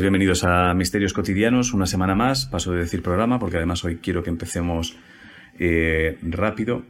[0.00, 2.46] Pues bienvenidos a Misterios Cotidianos, una semana más.
[2.46, 4.96] Paso de decir programa porque además hoy quiero que empecemos
[5.58, 6.86] eh, rápido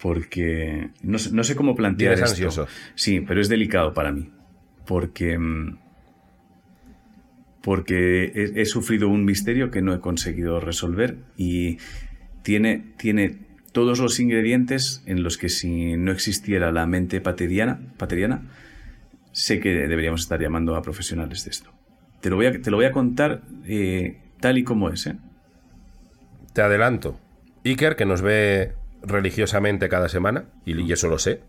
[0.00, 2.24] porque no, sé- no sé cómo plantear esto.
[2.30, 2.66] ansioso.
[2.94, 4.30] Sí, pero es delicado para mí
[4.86, 5.78] porque mm,
[7.62, 11.76] porque he, he sufrido un misterio que no he conseguido resolver y
[12.40, 13.36] tiene tiene
[13.72, 18.48] todos los ingredientes en los que si no existiera la mente pateriana, pateriana
[19.32, 21.70] sé que deberíamos estar llamando a profesionales de esto.
[22.20, 25.06] Te lo voy a, te lo voy a contar eh, tal y como es.
[25.06, 25.16] ¿eh?
[26.52, 27.18] Te adelanto.
[27.64, 28.72] Iker, que nos ve
[29.02, 31.40] religiosamente cada semana, y, y eso lo sé,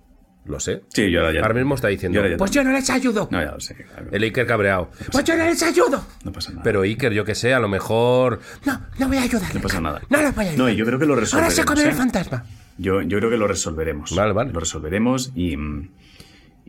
[0.45, 0.83] lo sé.
[0.89, 1.41] Sí, yo ahora ya.
[1.41, 3.27] Ahora mismo está diciendo, Yo ahora pues yo no les ayudo.
[3.31, 3.75] No, ya lo sé.
[3.75, 4.07] claro.
[4.11, 4.89] El Iker cabreado.
[5.11, 6.03] Pues yo no les ayudo.
[6.23, 6.63] No pasa nada.
[6.63, 8.39] Pero Iker, yo que sé, a lo mejor...
[8.65, 9.53] No, no voy a ayudar.
[9.55, 10.01] no pasa nada.
[10.09, 10.67] No los voy a ayudar.
[10.67, 11.55] No, yo creo que lo Ahora resolveremos.
[11.55, 11.87] se come ¿eh?
[11.89, 12.45] el fantasma.
[12.77, 14.15] Yo, yo creo que lo resolveremos.
[14.15, 14.51] Vale, vale.
[14.53, 15.89] Lo resolveremos y, mm,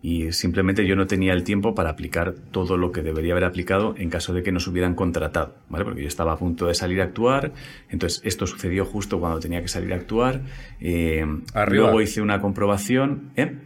[0.02, 3.94] y simplemente yo no tenía el tiempo para aplicar todo lo que debería haber aplicado
[3.98, 5.84] en caso de que nos hubieran contratado, ¿vale?
[5.84, 7.52] Porque yo estaba a punto de salir a actuar,
[7.90, 10.40] entonces esto sucedió justo cuando tenía que salir a actuar.
[10.80, 11.84] eh, Arriba.
[11.84, 13.56] Luego hice una comprobación, ¿eh?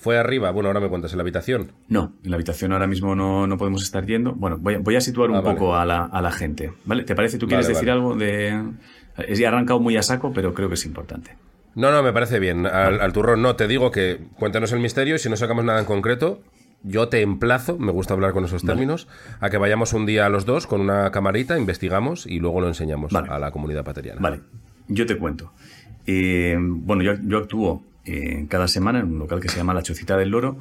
[0.00, 0.52] Fue arriba.
[0.52, 1.72] Bueno, ahora me cuentas en la habitación.
[1.88, 4.32] No, en la habitación ahora mismo no, no podemos estar yendo.
[4.32, 5.58] Bueno, voy, a- voy a situar un Ah, vale.
[5.58, 6.72] poco a la, a la gente.
[6.84, 7.02] ¿Vale?
[7.02, 7.36] ¿Te parece?
[7.36, 8.00] ¿Tú quieres Vale, decir vale.
[8.00, 8.62] algo de.?
[9.42, 11.32] He arrancado muy a saco, pero creo que es importante.
[11.78, 12.66] No, no, me parece bien.
[12.66, 15.78] Al, al turrón, no, te digo que cuéntanos el misterio y si no sacamos nada
[15.78, 16.42] en concreto,
[16.82, 19.06] yo te emplazo, me gusta hablar con esos términos,
[19.38, 22.66] a que vayamos un día a los dos con una camarita, investigamos y luego lo
[22.66, 23.28] enseñamos Vale.
[23.30, 24.20] a la comunidad pateriana.
[24.20, 24.40] Vale,
[24.88, 25.52] yo te cuento.
[26.04, 29.82] Eh, bueno, yo, yo actúo eh, cada semana en un local que se llama La
[29.82, 30.56] Chocita del Loro.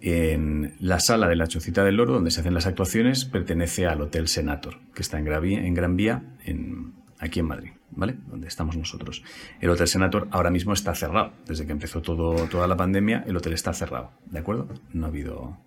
[0.00, 4.00] En la sala de La Chocita del Loro, donde se hacen las actuaciones, pertenece al
[4.00, 8.16] Hotel Senator, que está en Gran Vía, en, aquí en Madrid, ¿vale?
[8.26, 9.22] Donde estamos nosotros.
[9.60, 11.32] El Hotel Senator ahora mismo está cerrado.
[11.46, 14.68] Desde que empezó todo, toda la pandemia, el hotel está cerrado, ¿de acuerdo?
[14.92, 15.58] No ha habido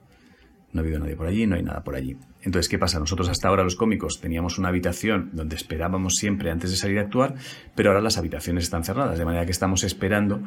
[0.73, 2.17] no ha habido nadie por allí, no hay nada por allí.
[2.41, 2.99] Entonces, ¿qué pasa?
[2.99, 7.01] Nosotros hasta ahora los cómicos teníamos una habitación donde esperábamos siempre antes de salir a
[7.01, 7.35] actuar,
[7.75, 10.41] pero ahora las habitaciones están cerradas, de manera que estamos esperando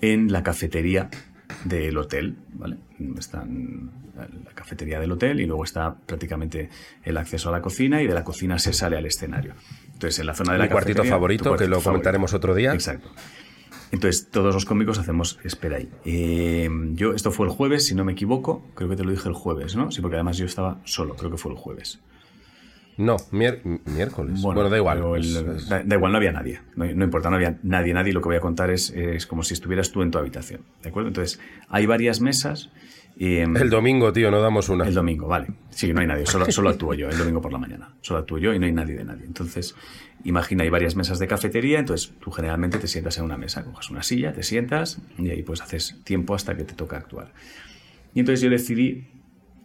[0.00, 1.08] en la cafetería
[1.64, 2.78] del hotel, ¿vale?
[3.18, 6.68] Están la cafetería del hotel y luego está prácticamente
[7.02, 9.54] el acceso a la cocina y de la cocina se sale al escenario.
[10.04, 12.74] Entonces, en la zona de la Mi cuartito favorito, tu que lo comentaremos otro día.
[12.74, 13.08] Exacto.
[13.90, 15.88] Entonces, todos los cómicos hacemos espera ahí.
[16.04, 18.62] Eh, yo, esto fue el jueves, si no me equivoco.
[18.74, 19.90] Creo que te lo dije el jueves, ¿no?
[19.90, 22.00] Sí, porque además yo estaba solo, creo que fue el jueves.
[22.96, 24.40] No, miércoles.
[24.42, 24.98] Bueno, da igual.
[25.16, 26.60] el- es- da, da igual, no había nadie.
[26.76, 28.12] No, no importa, no había nadie, nadie.
[28.12, 30.60] Lo que voy a contar es, es como si estuvieras tú en tu habitación.
[30.82, 31.08] ¿De acuerdo?
[31.08, 32.70] Entonces, hay varias mesas.
[33.18, 34.86] Eh, El domingo, tío, no damos una.
[34.86, 35.48] el domingo, vale.
[35.70, 37.94] Sí, no hay nadie, solo, solo actúo yo, el domingo por la mañana.
[38.00, 39.24] Solo actúo yo y no hay nadie de nadie.
[39.24, 39.74] Entonces,
[40.24, 43.90] imagina, hay varias mesas de cafetería, entonces tú generalmente te sientas en una mesa, coges
[43.90, 47.32] una silla, te sientas y ahí pues haces tiempo hasta que te toca actuar.
[48.14, 49.08] Y entonces yo decidí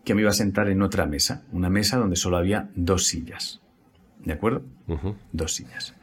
[0.05, 3.61] que me iba a sentar en otra mesa, una mesa donde solo había dos sillas.
[4.23, 4.63] ¿De acuerdo?
[5.31, 5.95] Dos sillas.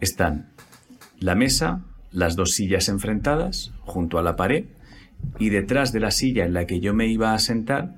[0.00, 0.50] Están
[1.18, 4.66] la mesa, las dos sillas enfrentadas, junto a la pared,
[5.38, 7.94] y detrás de la silla en la que yo me iba a sentar,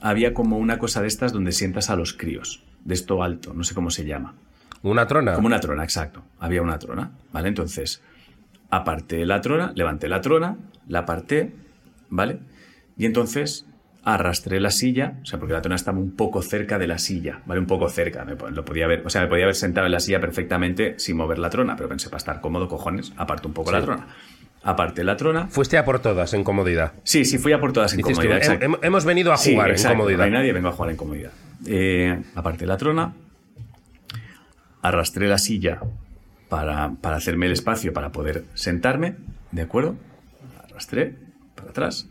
[0.00, 3.64] había como una cosa de estas donde sientas a los críos, de esto alto, no
[3.64, 4.34] sé cómo se llama.
[4.82, 5.34] ¿Una trona?
[5.34, 6.22] Como una trona, exacto.
[6.38, 7.48] Había una trona, ¿vale?
[7.48, 8.02] Entonces,
[8.68, 10.58] aparté la trona, levanté la trona,
[10.88, 11.54] la aparté,
[12.10, 12.40] ¿vale?
[12.98, 13.66] Y entonces
[14.04, 17.40] arrastré la silla, o sea, porque la trona estaba un poco cerca de la silla,
[17.46, 17.60] ¿vale?
[17.60, 20.00] Un poco cerca, me, lo podía ver, o sea, me podía haber sentado en la
[20.00, 23.72] silla perfectamente sin mover la trona, pero pensé, para estar cómodo, cojones, aparto un poco
[23.72, 24.06] la trona.
[24.64, 25.46] Aparté la trona.
[25.48, 26.94] Fuiste a por todas en comodidad.
[27.04, 28.66] Sí, sí, fui a por todas en Dices comodidad, "Hem- exacto.
[28.66, 30.18] hem- hemos venido a Sí, jugar exacto, en comodidad.
[30.18, 31.32] No hay nadie, vengo a jugar en comodidad.
[31.66, 33.14] Eh, aparté la trona,
[34.82, 35.80] arrastré la silla
[36.48, 39.16] para, para hacerme el espacio para poder sentarme,
[39.52, 39.96] ¿de acuerdo?
[40.68, 41.14] Arrastré
[41.54, 42.08] para atrás.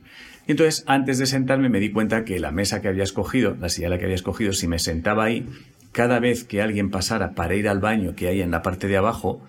[0.48, 3.70] Y entonces, antes de sentarme, me di cuenta que la mesa que había escogido, la
[3.70, 5.48] silla la que había escogido, si me sentaba ahí,
[5.92, 8.98] cada vez que alguien pasara para ir al baño que hay en la parte de
[8.98, 9.42] abajo,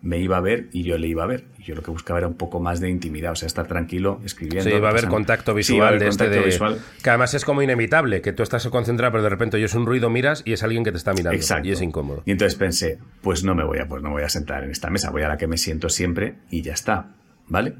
[0.00, 1.44] me iba a ver y yo le iba a ver.
[1.58, 4.70] Yo lo que buscaba era un poco más de intimidad, o sea, estar tranquilo escribiendo.
[4.70, 6.46] Sí, va a haber contacto Sí, iba a visual de este contacto de...
[6.46, 6.78] visual.
[7.02, 10.08] Que además es como inevitable, que tú estás concentrado, pero de repente oyes un ruido,
[10.08, 11.32] miras y es alguien que te está mirando.
[11.36, 11.68] Exacto.
[11.68, 12.22] Y es incómodo.
[12.26, 14.70] Y entonces pensé, pues no me voy a, pues no me voy a sentar en
[14.70, 17.14] esta mesa, voy a la que me siento siempre y ya está,
[17.48, 17.74] ¿vale?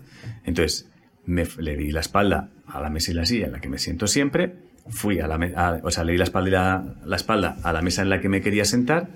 [0.44, 0.90] Entonces
[1.24, 3.78] me, le di la espalda a la mesa y la silla en la que me
[3.78, 4.54] siento siempre,
[4.88, 7.80] fui a la, a- o sea, le di la espalda, la, la espalda a la
[7.82, 9.08] mesa en la que me quería sentar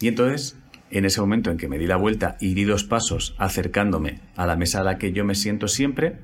[0.00, 0.56] y entonces
[0.90, 4.46] en ese momento en que me di la vuelta y di dos pasos acercándome a
[4.46, 6.18] la mesa a la que yo me siento siempre,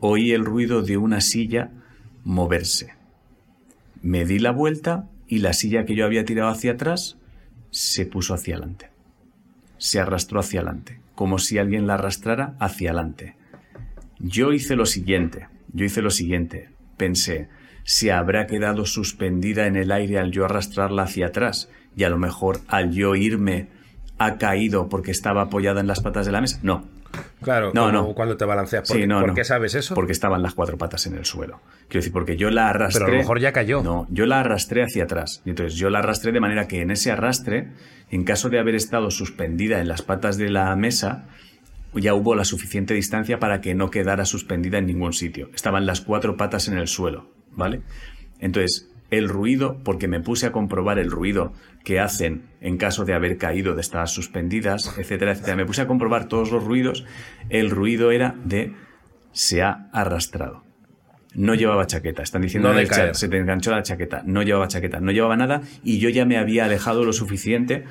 [0.00, 1.70] oí el ruido de una silla
[2.24, 2.94] moverse.
[4.02, 7.18] Me di la vuelta y la silla que yo había tirado hacia atrás
[7.70, 8.90] se puso hacia adelante.
[9.78, 13.36] Se arrastró hacia adelante, como si alguien la arrastrara hacia adelante.
[14.18, 17.48] Yo hice lo siguiente, yo hice lo siguiente, pensé,
[17.84, 22.18] se habrá quedado suspendida en el aire al yo arrastrarla hacia atrás y a lo
[22.18, 23.68] mejor al yo irme
[24.18, 26.58] ha caído porque estaba apoyada en las patas de la mesa.
[26.62, 26.84] No.
[27.42, 28.12] Claro, No, no.
[28.14, 28.86] cuando te balanceas.
[28.86, 29.34] ¿Por, Sí, no, por no.
[29.34, 29.94] qué sabes eso?
[29.94, 31.60] Porque estaban las cuatro patas en el suelo.
[31.88, 33.00] Quiero decir, porque yo la arrastré.
[33.04, 33.82] Pero a lo mejor ya cayó.
[33.82, 35.40] No, yo la arrastré hacia atrás.
[35.46, 37.68] Y entonces yo la arrastré de manera que en ese arrastre,
[38.10, 41.24] en caso de haber estado suspendida en las patas de la mesa,
[41.94, 45.48] ya hubo la suficiente distancia para que no quedara suspendida en ningún sitio.
[45.54, 47.80] Estaban las cuatro patas en el suelo, ¿vale?
[48.40, 51.54] Entonces, el ruido, porque me puse a comprobar el ruido
[51.88, 55.56] que hacen en caso de haber caído, de estar suspendidas, etcétera, etcétera.
[55.56, 57.06] Me puse a comprobar todos los ruidos.
[57.48, 58.74] El ruido era de
[59.32, 60.64] se ha arrastrado.
[61.32, 62.22] No llevaba chaqueta.
[62.22, 63.14] Están diciendo No en de el chat, caer.
[63.16, 64.22] se te enganchó la chaqueta.
[64.26, 67.84] No llevaba chaqueta, no llevaba nada y yo ya me había alejado lo suficiente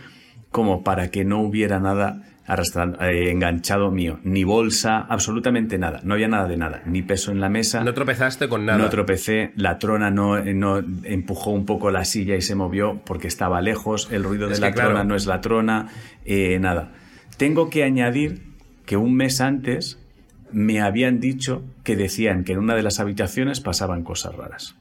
[0.52, 4.20] como para que no hubiera nada arrastrando, eh, enganchado mío.
[4.24, 6.00] Ni bolsa, absolutamente nada.
[6.04, 6.82] No había nada de nada.
[6.86, 7.84] Ni peso en la mesa.
[7.84, 8.78] No tropezaste con nada.
[8.80, 13.28] No tropecé, la trona no, no empujó un poco la silla y se movió porque
[13.28, 14.90] estaba lejos, el ruido de Es la claro.
[14.92, 15.90] trona no es la trona,
[16.26, 16.94] eh, nada.
[17.38, 18.42] Tengo que añadir
[18.86, 20.00] que un mes antes
[20.52, 24.76] me habían dicho que decían que en una de las habitaciones pasaban cosas raras.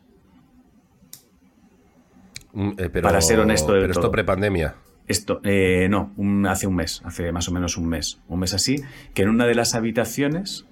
[2.53, 4.13] Mm, eh, pero- Para ser honesto del Pero esto todo.
[4.13, 4.77] prepandemia.
[5.09, 6.13] Esto, eh, no,
[6.49, 8.83] hace un mes, hace más o menos un mes, un mes así,
[9.15, 10.67] que en una de las habitaciones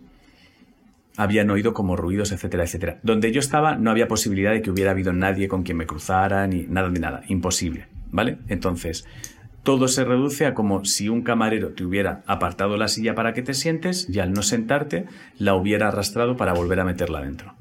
[1.16, 2.98] habían oído como ruidos, etcétera, etcétera.
[3.02, 6.46] Donde yo estaba no había posibilidad de que hubiera habido nadie con quien me cruzara,
[6.48, 8.38] ni nada de nada, imposible, ¿vale?
[8.48, 9.06] Entonces,
[9.62, 13.42] todo se reduce a como si un camarero te hubiera apartado la silla para que
[13.42, 15.06] te sientes y al no sentarte
[15.38, 17.54] la hubiera arrastrado para volver a meterla dentro.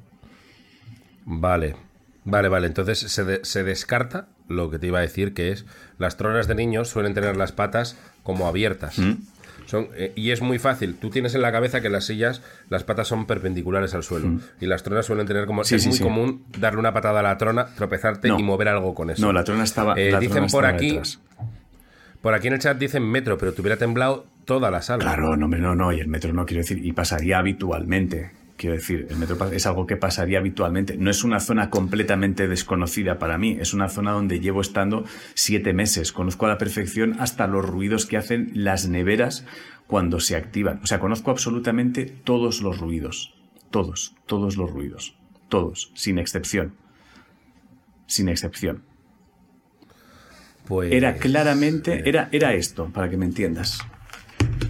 [1.26, 1.76] Vale.
[2.26, 2.68] Vale, vale.
[2.68, 5.66] Entonces se, de- se descarta lo que te iba a decir, que es
[6.00, 9.00] las tronas de niños suelen tener las patas como abiertas.
[9.00, 9.14] ¿Mm?
[9.66, 10.96] Son, eh, y es muy fácil.
[10.96, 14.40] Tú tienes en la cabeza que las sillas, las patas son perpendiculares al suelo.
[14.60, 15.62] Y las tronas suelen tener como.
[15.62, 15.66] Mm.
[15.66, 16.04] Sí, es sí, muy sí.
[16.04, 18.40] común darle una patada a la trona, tropezarte No.
[18.40, 19.26] y mover algo con eso.
[19.26, 19.94] No, la trona estaba.
[19.96, 20.88] Eh, la dicen trona por estaba aquí.
[20.90, 21.20] detrás.
[22.22, 25.04] Por aquí en el chat dicen metro, pero te hubiera temblado toda la sala.
[25.04, 28.32] Claro, no, no, no, y el metro no quiero decir, y pasaría habitualmente.
[28.64, 30.96] Quiero decir, el metro es algo que pasaría habitualmente.
[30.96, 35.74] No es una zona completamente desconocida para mí, es una zona donde llevo estando siete
[35.74, 36.14] meses.
[36.14, 39.46] Conozco a la perfección hasta los ruidos que hacen las neveras
[39.86, 40.80] cuando se activan.
[40.82, 43.36] O sea, conozco absolutamente todos los ruidos.
[43.70, 45.18] Todos, todos los ruidos.
[45.50, 46.74] Todos, sin excepción.
[48.08, 48.84] Sin excepción.
[50.70, 50.90] Pues.
[50.94, 53.80] Era claramente, era, era esto, para que me entiendas.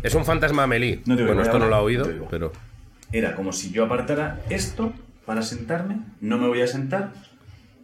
[0.02, 1.04] Es un fantasma Amelie.
[1.06, 2.73] No bueno, esto no lo ha oído, no pero.
[3.14, 4.92] Era como si yo apartara esto
[5.26, 7.14] para sentarme, no me voy a sentar,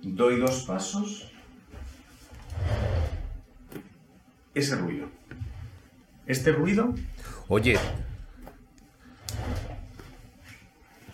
[0.01, 1.31] doy dos pasos,
[4.55, 5.07] ese ruido.
[6.25, 6.93] Este ruido,
[7.47, 7.77] Oye.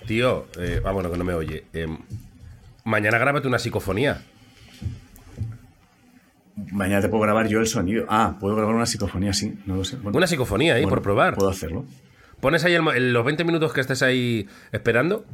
[0.08, 1.66] Tío, eh, ah, bueno, que no me oye.
[1.74, 1.98] Em,
[2.84, 4.22] mañana grábate una psicofonía.
[6.72, 8.06] mañana te puedo grabar yo el sonido.
[8.08, 9.98] Ah, puedo grabar una psicofonía, sí, no lo sé.
[9.98, 11.36] Bueno, Una psicofonía ahí, bueno, por probar.
[11.36, 11.86] Puedo hacerlo.
[12.46, 15.26] Pones ahí el el- los 20 minutos que estés ahí esperando.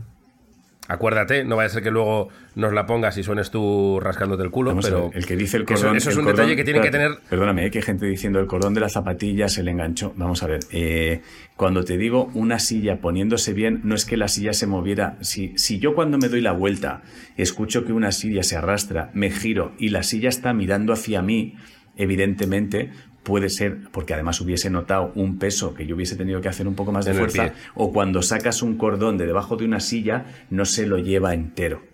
[0.87, 4.49] Acuérdate, no vaya a ser que luego nos la pongas y suenes tú rascándote el
[4.49, 5.97] culo, Vamos pero ver, el que dice el eso- cordón.
[5.97, 7.11] eso, es el un cordón- detalle que tiene que tener.
[7.29, 10.13] Perdóname, eh, que hay gente diciendo el cordón de la zapatilla se le enganchó.
[10.15, 10.61] Vamos a ver.
[10.71, 11.19] eh,
[11.57, 15.17] cuando te digo una silla poniéndose bien, no es que la silla se moviera.
[15.19, 17.01] Si, si yo cuando me doy la vuelta
[17.35, 21.55] escucho que una silla se arrastra, me giro y la silla está mirando hacia mí,
[21.97, 22.89] evidentemente
[23.23, 26.75] puede ser porque además hubiese notado un peso que yo hubiese tenido que hacer un
[26.75, 30.25] poco más de En fuerza o cuando sacas un cordón de debajo de una silla
[30.49, 31.91] no se lo lleva entero.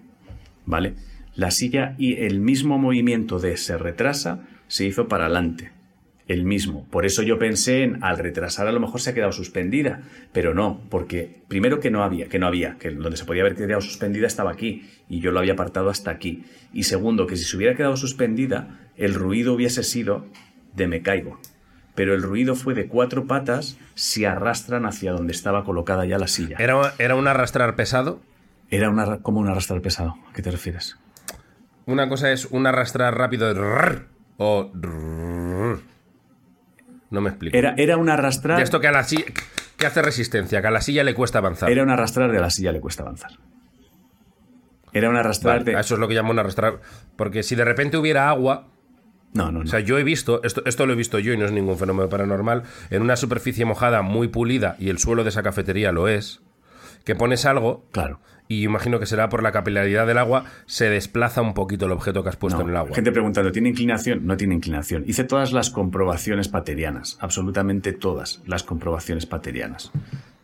[0.68, 0.94] ¿vale?
[1.36, 5.72] La silla y el mismo movimiento de se retrasa se hizo para adelante.
[6.28, 6.86] El mismo.
[6.90, 10.02] Por eso yo pensé en al retrasar a lo mejor se ha quedado suspendida,
[10.34, 13.56] pero no, porque primero que no había, que no había, que donde se podía haber
[13.56, 16.44] quedado suspendida estaba aquí y yo lo había apartado hasta aquí.
[16.74, 20.26] Y segundo, que si se hubiera quedado suspendida, el ruido hubiese sido
[20.78, 21.40] de me caigo.
[21.96, 26.28] Pero el ruido fue de cuatro patas se arrastran hacia donde estaba colocada ya la
[26.28, 26.58] silla.
[26.60, 28.22] Era, era un arrastrar pesado.
[28.70, 30.16] Era una, como un arrastrar pesado.
[30.30, 30.98] ¿A qué te refieres?
[31.86, 34.08] Una cosa es un arrastrar rápido de rrr,
[34.38, 35.80] o rrr.
[37.10, 37.58] no me explico.
[37.58, 38.58] Era, era un arrastrar.
[38.58, 39.26] De esto que a la silla
[39.78, 41.72] que hace resistencia, que a la silla le cuesta avanzar.
[41.72, 43.32] Era un arrastrar de la silla le cuesta avanzar.
[44.92, 45.80] Era un arrastrar Vale, de.
[45.80, 46.82] Eso es lo que llamo un arrastrar.
[47.16, 48.68] Porque si de repente hubiera agua,
[49.38, 49.66] No, no, no.
[49.66, 51.78] O sea, yo he visto, esto, esto lo he visto yo y no es ningún
[51.78, 56.08] fenómeno paranormal, en una superficie mojada muy pulida, y el suelo de esa cafetería lo
[56.08, 56.42] es,
[57.06, 58.20] que pones algo, claro.
[58.50, 62.22] y imagino que será por la capilaridad del agua, se desplaza un poquito el objeto
[62.24, 62.66] que has puesto No.
[62.66, 62.96] en el agua.
[62.96, 64.26] Gente preguntando, ¿tiene inclinación?
[64.26, 65.04] No tiene inclinación.
[65.08, 69.92] Hice todas las comprobaciones paterianas, absolutamente todas las comprobaciones paterianas.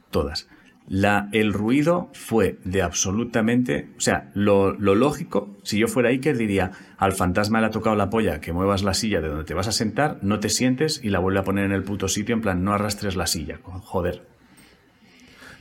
[0.09, 0.47] Todas.
[0.90, 3.88] La, el ruido fue de absolutamente.
[3.98, 7.96] O sea, lo, lo, lógico, si yo fuera Iker, diría: al fantasma le ha tocado
[7.96, 11.00] la polla que muevas la silla de donde te vas a sentar, no te sientes
[11.04, 13.60] y la vuelve a poner en el puto sitio, en plan, no arrastres la silla.
[13.63, 14.24] Joder.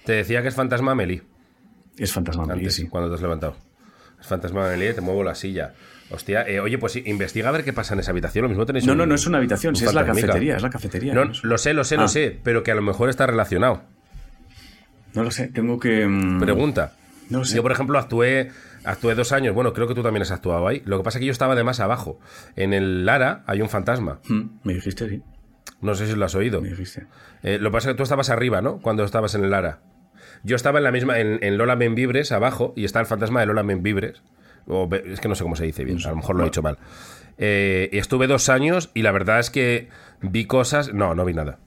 [0.04, 1.22] Te decía que es fantasma Meli.
[1.96, 2.88] Es fantasma Meli, sí.
[2.88, 3.56] Cuando te has levantado.
[4.20, 5.74] Es fantasma Meli, te muevo la silla.
[6.10, 8.42] Hostia, eh, oye, pues investiga a ver qué pasa en esa habitación.
[8.42, 8.84] Lo mismo tenéis.
[8.86, 11.14] No, un, no, no es una habitación, es la cafetería, es la cafetería.
[11.14, 12.00] No, lo sé, lo sé, Ah.
[12.02, 13.82] lo sé, pero que a lo mejor está relacionado.
[15.14, 16.06] No lo sé, tengo que.
[16.06, 16.92] mm, Pregunta.
[17.30, 17.56] No lo sé.
[17.56, 18.50] Yo, por ejemplo, actué,
[18.84, 19.54] actué dos años.
[19.54, 20.82] Bueno, creo que tú también has actuado ahí.
[20.84, 22.18] Lo que pasa es que yo estaba de más abajo.
[22.56, 24.20] En el Lara hay un fantasma.
[24.28, 25.22] Mm, Me dijiste, sí.
[25.80, 26.60] No sé si lo has oído.
[26.60, 27.06] Me dijiste.
[27.42, 28.78] Eh, lo que pasa es que tú estabas arriba, ¿no?
[28.80, 29.80] Cuando estabas en el Lara.
[30.44, 33.46] Yo estaba en la misma, en, en Lola Membibres, abajo, y está el fantasma de
[33.46, 34.22] Lola Membibres.
[34.66, 36.62] O, es que no sé cómo se dice bien, a lo mejor lo he dicho
[36.62, 36.78] mal.
[37.38, 39.88] Eh, y estuve dos años y la verdad es que
[40.20, 40.92] vi cosas.
[40.94, 41.58] No, no vi nada.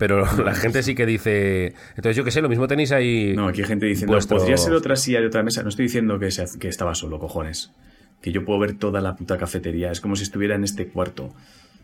[0.00, 1.74] Pero la gente sí que dice.
[1.90, 3.34] Entonces, yo qué sé, lo mismo tenéis ahí.
[3.36, 5.62] No, aquí hay gente diciendo, vuestro- podría ser otra silla de otra mesa.
[5.62, 7.70] No estoy diciendo que, se- que estaba solo, cojones.
[8.22, 9.92] Que yo puedo ver toda la puta cafetería.
[9.92, 11.26] Es como si estuviera en este cuarto.
[11.26, 11.34] O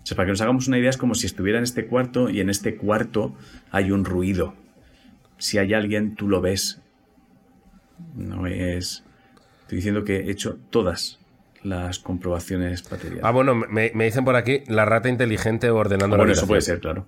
[0.03, 2.41] sea, para que nos hagamos una idea, es como si estuviera en este cuarto y
[2.41, 3.35] en este cuarto
[3.71, 4.55] hay un ruido.
[5.39, 6.81] Si hay alguien, tú lo ves.
[8.15, 9.05] No es...
[9.63, 11.19] Estoy diciendo que he hecho todas
[11.63, 13.25] las comprobaciones materiales.
[13.25, 16.61] Ah, bueno, me, me dicen por aquí la rata inteligente ordenando la bueno, eso puede
[16.63, 17.07] ser, claro.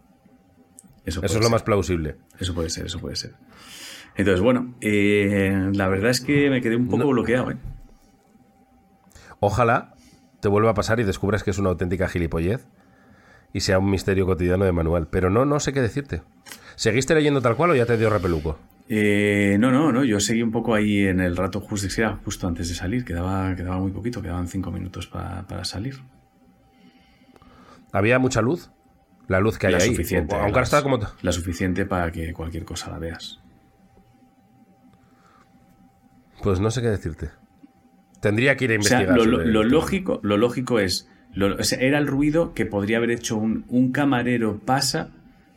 [1.09, 2.17] Eso, es lo más plausible.
[2.39, 3.33] Eso puede ser, eso puede ser.
[4.17, 7.57] Entonces, bueno, eh, la verdad es que me quedé un poco bloqueado, ¿eh?
[9.41, 9.95] Ojalá
[10.41, 12.67] te vuelva a pasar y descubras que es una auténtica gilipollez
[13.53, 15.07] y sea un misterio cotidiano de Manuel.
[15.07, 16.23] Pero no, no sé qué decirte.
[16.77, 18.59] ¿Seguiste leyendo tal cual o ya te dio repeluco?
[18.89, 21.89] Eh, no, no, no, yo seguí un poco ahí en el rato justo,
[22.25, 25.97] justo antes de salir, quedaba, quedaba muy poquito, quedaban cinco minutos pa- para salir.
[27.93, 28.71] ¿Había mucha luz?
[29.29, 29.89] La luz que hay la ahí.
[29.91, 30.35] suficiente.
[30.35, 30.99] Aunque ahora está como...
[31.23, 33.41] La suficiente para que cualquier cosa la veas.
[36.43, 37.31] Pues no sé qué decirte.
[38.21, 39.17] Tendría que ir a O sea, investigar.
[39.27, 39.65] lo, sobre tema.
[39.65, 43.65] lógico, lo lógico es, lo- o sea, era el ruido que podría haber hecho un,
[43.69, 45.11] un camarero pasa,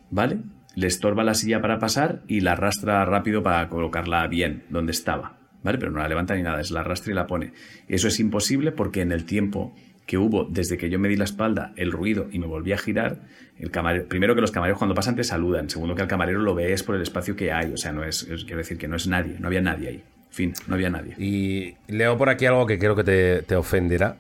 [0.10, 0.40] ¿vale?
[0.76, 5.38] Le estorba la silla para pasar y la arrastra rápido para colocarla bien donde estaba,
[5.64, 5.78] ¿vale?
[5.78, 7.54] Pero no la levanta ni nada, es la arrastra y la pone.
[7.88, 9.74] Eso es imposible porque en el tiempo
[10.06, 12.78] que hubo desde que yo me di la espalda el ruido y me volví a
[12.78, 13.20] girar,
[13.58, 16.56] el camarero, primero que los camareros cuando pasan te saludan, segundo que al camarero lo
[16.56, 18.96] ves por el espacio que hay, o sea, no es, es- quiero decir que no
[18.96, 21.14] es nadie, no había nadie ahí, fin, no había nadie.
[21.18, 24.18] Y leo por aquí algo que creo que te, te ofenderá,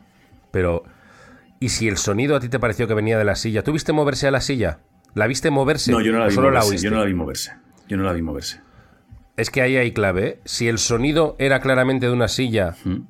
[0.51, 0.83] pero...
[1.59, 3.61] ¿Y si el sonido a ti te pareció que venía de la silla?
[3.63, 4.79] ¿Tú viste moverse a la silla?
[5.13, 5.91] ¿La viste moverse?
[5.91, 6.69] No, yo no la ¿O vi solo moverse.
[6.71, 6.85] oíste?
[6.85, 7.51] yo no la vi moverse.
[7.87, 8.61] Yo no la vi moverse.
[9.37, 10.27] Es que ahí hay clave.
[10.27, 10.39] ¿eh?
[10.43, 13.01] Si el sonido era claramente de una silla, ¿Mm?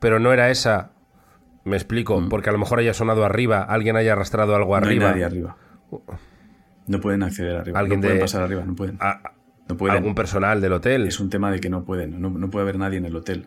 [0.00, 0.90] pero no era esa,
[1.66, 4.82] me explico, porque a lo mejor haya sonado arriba, alguien haya arrastrado algo No hay
[4.96, 5.10] arriba.
[5.10, 5.56] nadie arriba.
[6.86, 7.78] No pueden acceder arriba.
[7.78, 8.64] Alguien no pueden de- pasar arriba.
[8.64, 8.96] No pueden.
[9.00, 9.32] a-
[9.68, 9.96] No pueden.
[9.96, 11.06] algún personal del hotel.
[11.06, 12.20] Es un tema de que no pueden.
[12.20, 13.46] No, no puede haber nadie en el hotel.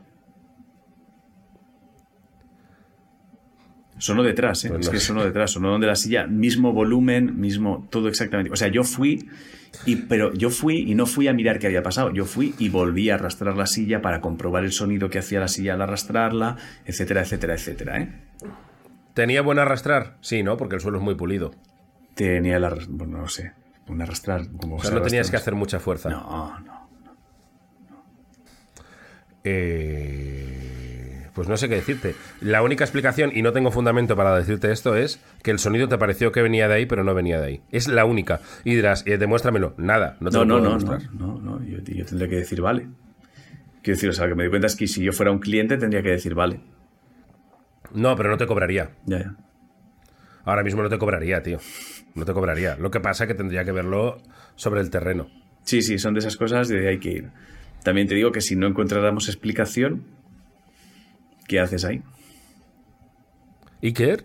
[3.97, 4.69] Sonó detrás, ¿eh?
[4.69, 8.51] Pues es no que sonó detrás, sonó donde la silla, mismo volumen, mismo, todo exactamente.
[8.51, 9.27] O sea, yo fui,
[9.85, 12.11] y, pero yo fui y no fui a mirar qué había pasado.
[12.11, 15.47] Yo fui y volví a arrastrar la silla para comprobar el sonido que hacía la
[15.47, 18.09] silla al arrastrarla, etcétera, etcétera, etcétera, ¿eh?
[19.13, 20.17] ¿Tenía buen arrastrar?
[20.21, 20.57] Sí, ¿no?
[20.57, 21.51] Porque el suelo es muy pulido.
[22.13, 23.53] Tenía el arrastrar, bueno, no sé,
[23.87, 26.09] un arrastrar como O sea, se no tenías que hacer mucha fuerza.
[26.09, 26.89] No, no.
[29.43, 30.98] Eh,
[31.39, 32.15] pues no sé qué decirte.
[32.41, 35.97] La única explicación, y no tengo fundamento para decirte esto, es que el sonido te
[35.97, 37.61] pareció que venía de ahí, pero no venía de ahí.
[37.71, 38.41] Es la única.
[38.65, 39.73] Y dirás, eh, demuéstramelo.
[39.77, 41.13] Nada, no te No, lo no, puedo no, no, demostrar.
[41.13, 42.89] no, no, yo, yo tendría que decir vale.
[43.81, 45.77] Quiero decir, o sea, que me doy cuenta es que si yo fuera un cliente
[45.77, 46.59] tendría que decir vale.
[47.93, 48.89] No, pero no te cobraría.
[49.05, 49.35] Ya, ya.
[50.43, 51.59] Ahora mismo no te cobraría, tío.
[52.15, 52.75] No te cobraría.
[52.75, 54.17] Lo que pasa es que tendría que verlo
[54.57, 55.29] sobre el terreno.
[55.63, 57.29] Sí, sí, son de esas cosas de hay que ir.
[57.81, 60.03] También te digo que si no encontráramos explicación,
[61.49, 62.01] ¿qué haces ahí?
[63.83, 64.23] ¿Iker?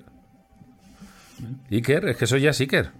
[1.70, 2.08] ¿Iker?
[2.08, 2.90] Es que eso ya es Iker.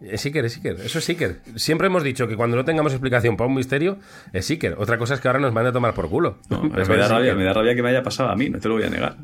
[0.00, 0.76] Es Iker, es Iker.
[0.80, 1.40] Eso es Iker.
[1.56, 3.98] Siempre hemos dicho que cuando no tengamos explicación para un misterio,
[4.32, 4.74] es Iker.
[4.78, 6.38] Otra cosa es que ahora nos van a tomar por culo.
[6.50, 7.36] No, Pero me, da rabia, Iker.
[7.36, 9.16] me da rabia que me haya pasado a mí, no te lo voy a negar.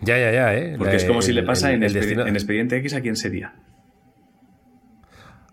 [0.00, 0.74] Ya, ya, ya, ¿eh?
[0.78, 3.00] Porque es como si le pasa el- en, el expedi- destino- en Expediente X a
[3.00, 3.54] quién sería.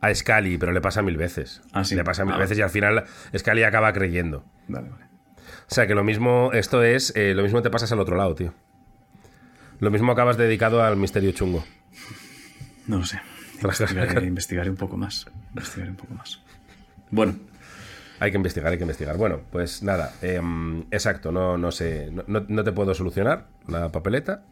[0.01, 1.63] A Scali, pero le pasa mil veces.
[1.73, 1.95] Ah, sí.
[1.95, 2.37] Le pasa mil Ah.
[2.37, 4.45] veces y al final Scali acaba creyendo.
[4.67, 5.05] Vale, vale.
[5.69, 8.35] O sea que lo mismo, esto es, eh, lo mismo te pasas al otro lado,
[8.35, 8.53] tío.
[9.79, 11.63] Lo mismo acabas dedicado al misterio chungo.
[12.87, 13.19] No lo sé.
[13.61, 15.25] Investigaré, investigaré un poco más.
[15.49, 16.39] Investigaré un poco más.
[17.11, 17.35] Bueno,
[18.19, 19.17] Hay que investigar, hay que investigar.
[19.17, 24.43] Bueno, pues nada, em, exacto, no, no sé, no, no- te puedo solucionar la papeleta.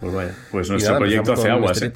[0.00, 0.34] pues vaya.
[0.50, 1.82] Pues nuestro nada, proyecto hace aguas.
[1.82, 1.92] ¿eh?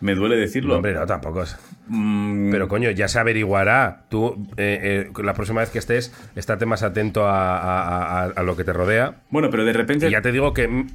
[0.00, 0.76] Me duele decirlo.
[0.76, 1.56] hombre, no, tampoco es.
[1.88, 4.06] Mm, Pero coño, ya se averiguará.
[4.08, 8.42] Tú, eh, eh, la próxima vez que estés, estate más atento a, a- a- a
[8.42, 9.16] lo que te rodea.
[9.30, 10.08] bueno, pero de repente.
[10.08, 10.86] Y ya te digo que.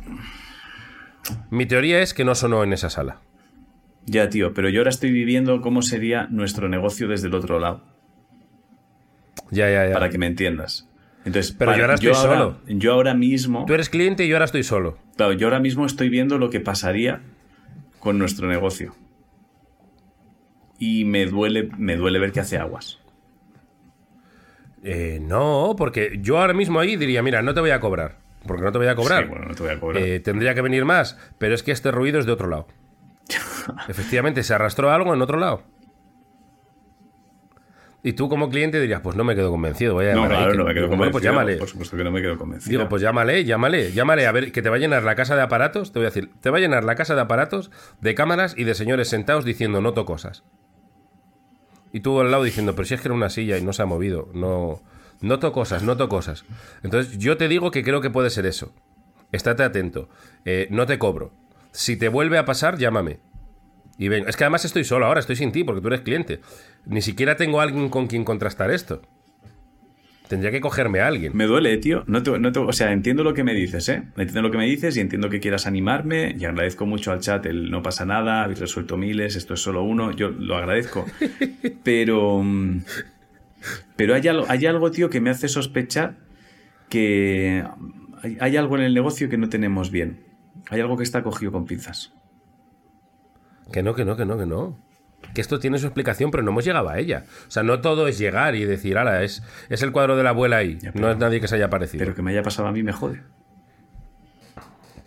[1.50, 3.18] Mi teoría es que no sonó en esa sala.
[4.06, 7.84] Ya, tío, pero yo ahora estoy viviendo cómo sería nuestro negocio desde el otro lado,
[9.52, 9.94] Ya, ya, ya.
[9.94, 10.88] para que me entiendas.
[11.26, 12.58] Entonces, Pero para- yo ahora estoy solo.
[12.68, 15.00] Yo ahora mismo, Tú eres cliente y yo ahora estoy solo.
[15.18, 17.22] claro, yo ahora mismo estoy viendo lo que pasaría
[18.06, 18.94] con nuestro negocio.
[20.78, 23.00] Y me duele, me duele ver que hace aguas.
[24.84, 28.20] Eh, no, porque yo ahora mismo ahí diría, mira, no te voy a cobrar.
[28.46, 29.24] Porque no te voy a cobrar.
[29.24, 30.04] Sí, bueno, no te voy a cobrar.
[30.04, 32.68] Eh, tendría que venir más, pero es que este ruido es de otro lado.
[33.90, 35.64] Efectivamente, se arrastró algo en otro lado.
[38.08, 39.96] Y tú como cliente dirías, pues no me quedo convencido.
[39.96, 41.12] Voy a no, claro, no me quedo convencido.
[41.12, 41.58] pues llámale.
[41.58, 42.70] Por supuesto que no me quedo convencido.
[42.70, 45.42] Digo, pues llámale, llámale, llámale, a ver, que te va a llenar la casa de
[45.42, 47.72] aparatos, te voy a decir, te va a llenar la casa de aparatos,
[48.02, 50.44] de cámaras y de señores sentados diciendo noto cosas.
[51.94, 53.82] Y tú al lado diciendo, pero si es que era una silla y no se
[53.82, 54.84] ha movido, no...
[55.22, 56.46] Noto cosas, noto cosas.
[56.84, 58.72] Entonces yo te digo que creo que puede ser eso.
[59.32, 60.10] Estate atento.
[60.44, 61.32] Eh, no te cobro.
[61.72, 63.18] Si te vuelve a pasar, llámame.
[63.98, 66.42] Y ven, es que además estoy solo ahora, estoy sin ti porque tú eres cliente.
[66.86, 69.02] Ni siquiera tengo alguien con quien contrastar esto.
[70.28, 71.38] Tendría que cogerme a alguien.
[71.38, 72.04] Me duele, tío.
[72.08, 74.04] No te- no te- o sea, entiendo lo que me dices, ¿eh?
[74.18, 76.36] Entiendo lo que me dices y entiendo que quieras animarme.
[76.38, 79.84] Y agradezco mucho al chat el no pasa nada, habéis resuelto miles, esto es solo
[79.84, 80.12] uno.
[80.12, 81.06] Yo lo agradezco.
[81.84, 82.42] Pero.
[82.44, 82.82] mm,
[83.96, 86.16] Pero hay algo, hay algo, tío, que me hace sospechar
[86.90, 87.64] que
[88.24, 90.22] hay, hay algo en el negocio que no tenemos bien.
[90.72, 92.14] Hay algo que está cogido con pinzas.
[93.72, 94.78] Que no, que no, que no, que no.
[95.34, 97.24] Que esto tiene su explicación, pero no hemos llegado a ella.
[97.48, 100.30] O sea, no todo es llegar y decir, ala, es, es el cuadro de la
[100.30, 100.78] abuela ahí.
[100.80, 102.00] Ya, pero- no es nadie que se haya parecido.
[102.00, 103.22] Pero Pero, que me haya pasado a mí me jode.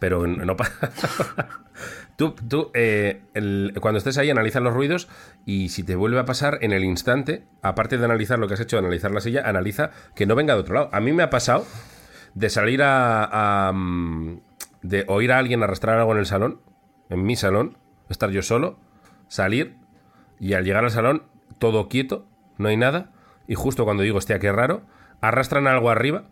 [0.00, 0.90] no pasa.
[2.16, 5.08] tú, tú eh, el- cuando estés ahí, analiza los ruidos
[5.46, 8.60] y si te vuelve a pasar en el instante, aparte de analizar lo que has
[8.60, 10.90] hecho, analizar la silla, analiza que no venga de otro lado.
[10.92, 11.64] A mí me ha pasado
[12.34, 14.40] de salir a, a, mm,
[14.82, 16.60] de oír a alguien arrastrar algo en el salón,
[17.10, 17.76] en mi salón,
[18.08, 18.78] estar yo solo,
[19.28, 19.76] salir
[20.40, 21.22] y al llegar al salón
[21.58, 22.26] todo quieto,
[22.58, 23.10] no hay nada
[23.46, 24.82] y justo cuando digo, hostia, qué raro,
[25.20, 26.24] arrastran algo arriba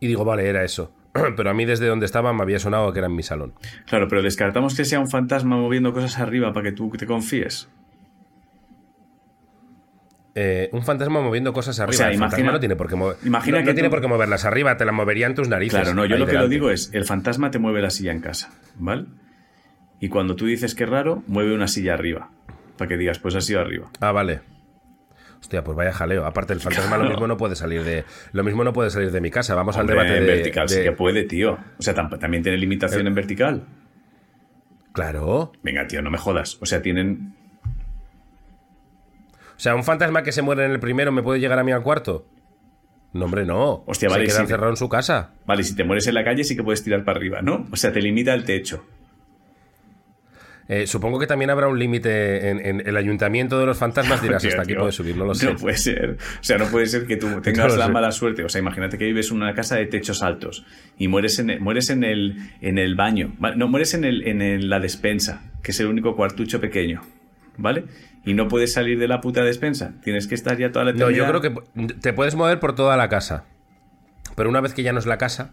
[0.00, 0.92] y digo, vale, era eso.
[1.36, 3.54] Pero a mí desde donde estaba me había sonado que era en mi salón.
[3.86, 7.68] Claro, pero descartamos que sea un fantasma moviendo cosas arriba para que tú te confíes.
[10.36, 11.96] Eh, un fantasma moviendo cosas arriba.
[11.96, 13.16] sea, el fantasma imagina- no tiene por qué mover.
[13.24, 15.80] imagina no, que no tiene tú- por qué moverlas arriba, te las moverían tus narices.
[15.80, 18.20] Claro, no, yo lo que lo digo es, el fantasma te mueve la silla en
[18.20, 19.06] casa, ¿vale?
[20.00, 22.30] Y cuando tú dices que es raro, mueve una silla arriba,
[22.78, 23.90] para que digas, pues ha sido arriba.
[24.00, 24.40] Ah, vale.
[25.40, 26.26] Hostia, pues vaya jaleo.
[26.26, 28.04] Aparte, el fantasma lo mismo no puede salir de.
[28.32, 29.54] Lo mismo no puede salir de mi casa.
[29.54, 30.32] Vamos Hombre, al debate en de.
[30.34, 31.58] vertical sí que puede, tío.
[31.78, 33.66] O sea, tam- también tiene limitación en vertical.
[34.92, 35.52] Claro.
[35.62, 36.58] Venga, tío, no me jodas.
[36.60, 37.34] O sea, tienen...
[39.56, 41.72] O sea, un fantasma que se muere en el primero me puede llegar a mí
[41.72, 42.26] al cuarto.
[43.12, 43.82] No, hombre, no.
[43.86, 45.32] Hostia, vale, Se queda encerrado en su casa.
[45.46, 47.66] Vale, si te mueres en la calle sí que puedes tirar para arriba, ¿no?
[47.70, 48.84] O sea, te limita el techo.
[50.72, 54.22] Eh, supongo que también habrá un límite en, en el ayuntamiento de los fantasmas.
[54.22, 55.46] Dirás, hasta aquí puedes subir, no lo sé.
[55.46, 56.10] No puede ser.
[56.40, 57.92] O sea, no puede ser que tú No tengas la sé.
[57.92, 58.44] mala suerte.
[58.44, 60.64] O sea, imagínate que vives en una casa de techos altos
[60.96, 63.32] y mueres en el, mueres en el, en el baño.
[63.56, 67.02] No, mueres en, el, en el- la despensa, que es el único cuartucho pequeño.
[67.56, 67.84] ¿Vale?
[68.24, 69.94] Y no puedes salir de la puta despensa.
[70.04, 71.26] Tienes que estar ya toda la No, eternidad.
[71.34, 73.44] yo creo que te puedes mover por toda la casa.
[74.36, 75.52] Pero una vez que ya no es la casa.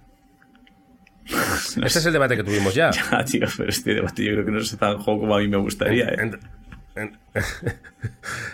[1.85, 2.91] Ese es el debate que tuvimos ya.
[3.11, 5.47] Ah, tío, pero este debate yo creo que no es tan juego como a mí
[5.47, 6.09] me gustaría.
[6.09, 6.15] ¿eh?
[6.19, 6.39] En-
[6.95, 7.17] en-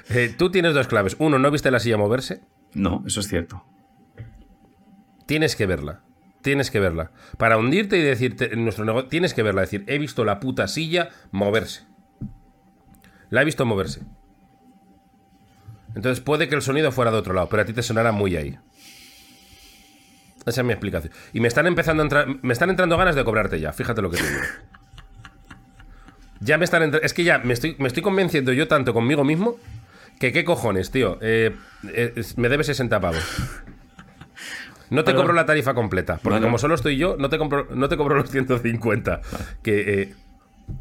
[0.09, 1.15] Eh, tú tienes dos claves.
[1.19, 2.41] Uno, no viste la silla moverse.
[2.73, 3.63] No, eso es cierto.
[5.25, 6.01] Tienes que verla.
[6.41, 7.11] Tienes que verla.
[7.37, 9.61] Para hundirte y decirte en nuestro negocio, tienes que verla.
[9.61, 11.85] Decir, he visto la puta silla moverse.
[13.29, 14.01] La he visto moverse.
[15.95, 18.35] Entonces puede que el sonido fuera de otro lado, pero a ti te sonará muy
[18.35, 18.57] ahí.
[20.45, 21.13] Esa es mi explicación.
[21.31, 22.27] Y me están empezando a entrar.
[22.41, 23.73] Me están entrando ganas de cobrarte ya.
[23.73, 24.41] Fíjate lo que te digo.
[26.39, 27.05] Ya me están entrando.
[27.05, 29.57] Es que ya me estoy, me estoy convenciendo yo tanto conmigo mismo
[30.19, 31.17] que qué cojones, tío.
[31.21, 31.55] Eh,
[31.93, 33.23] eh, me debes 60 pavos.
[34.89, 37.89] No te cobro la tarifa completa, porque como solo estoy yo, no te, compro, no
[37.89, 39.21] te cobro los 150.
[39.63, 40.13] Que eh,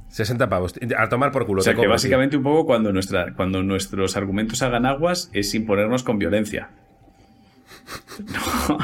[0.09, 0.75] 60 pavos.
[0.99, 1.61] A tomar por culo.
[1.61, 5.31] O sea te que cobro, básicamente un poco cuando, nuestra, cuando nuestros argumentos hagan aguas
[5.33, 6.69] es imponernos con violencia.
[8.19, 8.79] No,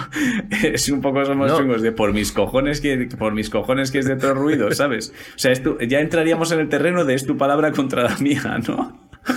[0.62, 1.58] es un poco somos No.
[1.58, 5.12] chungos de por mis cojones que por mis cojones que es de otro ruido, ¿sabes?
[5.34, 8.58] O sea, tu- ya entraríamos en el terreno de es tu palabra contra la mía,
[8.66, 9.08] ¿no?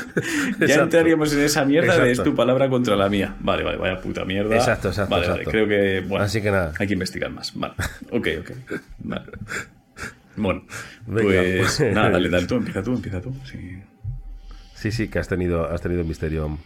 [0.59, 0.83] Ya Exacto.
[0.83, 3.35] entraríamos en esa mierda de es tu palabra contra la mía.
[3.41, 4.55] Vale, vale, vaya puta mierda.
[4.55, 5.51] Exacto, exacto, Vale, vale, exacto.
[5.51, 6.71] creo que bueno, Así que nada.
[6.79, 7.53] hay que investigar más.
[7.55, 7.73] Vale.
[8.11, 8.51] Ok, ok.
[8.99, 9.25] Vale.
[10.37, 10.63] Bueno,
[11.07, 13.35] Venga, pues pues- nada, dale, dale tú, empieza tú, empieza tú.
[13.43, 13.79] Sí.
[14.75, 16.57] Sí, sí, que has tenido, has tenido misterio.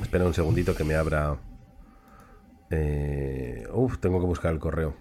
[0.00, 1.34] Espera un segundito que me abra.
[2.74, 4.96] Eh, uf, tengo que buscar el correo.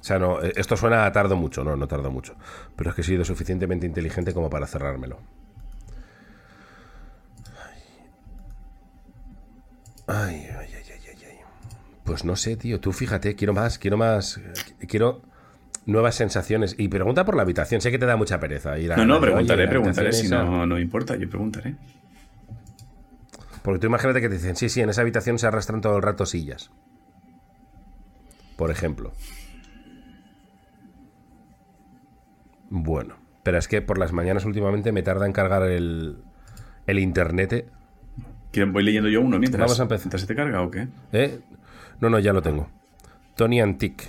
[0.00, 2.36] O sea, no, eh, esto suena a tardo mucho, no, no tardo mucho.
[2.76, 5.18] Pero es que he sido suficientemente inteligente como para cerrármelo.
[10.06, 11.36] Ay, ay, ay, ay, ay, ay.
[12.04, 12.80] Pues no sé, tío.
[12.80, 14.38] Tú fíjate, quiero más, quiero más.
[14.38, 14.52] eh,
[14.86, 15.22] Quiero
[15.84, 16.76] nuevas sensaciones.
[16.78, 17.80] Y pregunta por la habitación.
[17.80, 18.96] Sé que te da mucha pereza ir a.
[18.96, 20.12] No, no, oye, preguntaré, la preguntaré.
[20.12, 21.74] Si esa- no, no importa, yo preguntaré.
[23.62, 26.02] Porque tú imagínate que te dicen, sí, sí, en esa habitación se arrastran todo el
[26.02, 26.70] rato sillas.
[28.56, 29.12] Por ejemplo.
[32.70, 36.18] Bueno, pero es que por las mañanas últimamente me tarda en cargar el,
[36.86, 37.70] el internet.
[38.52, 40.06] ¿Quieren- ¿Voy leyendo yo uno mientras, Vamos a empezar.
[40.06, 40.88] mientras se te carga o qué?
[41.12, 41.40] ¿Eh?
[42.00, 42.68] No, no, ya lo tengo.
[43.36, 44.04] Tony Antique.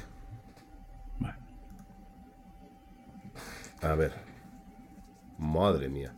[1.20, 1.36] Vale.
[3.82, 4.14] A ver.
[5.38, 6.14] Madre mía.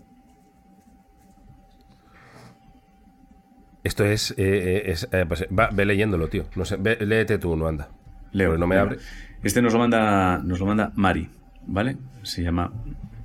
[3.84, 4.32] Esto es.
[4.32, 6.46] eh, eh, es, eh, pues, va, ve leyéndolo, tío.
[6.56, 7.90] No sé, ve- léete tú, no anda.
[8.32, 8.58] Leo.
[8.58, 8.98] No me abre.
[9.44, 11.30] Este nos lo manda, nos lo manda Mari,
[11.66, 11.98] ¿vale?
[12.24, 12.72] Se llama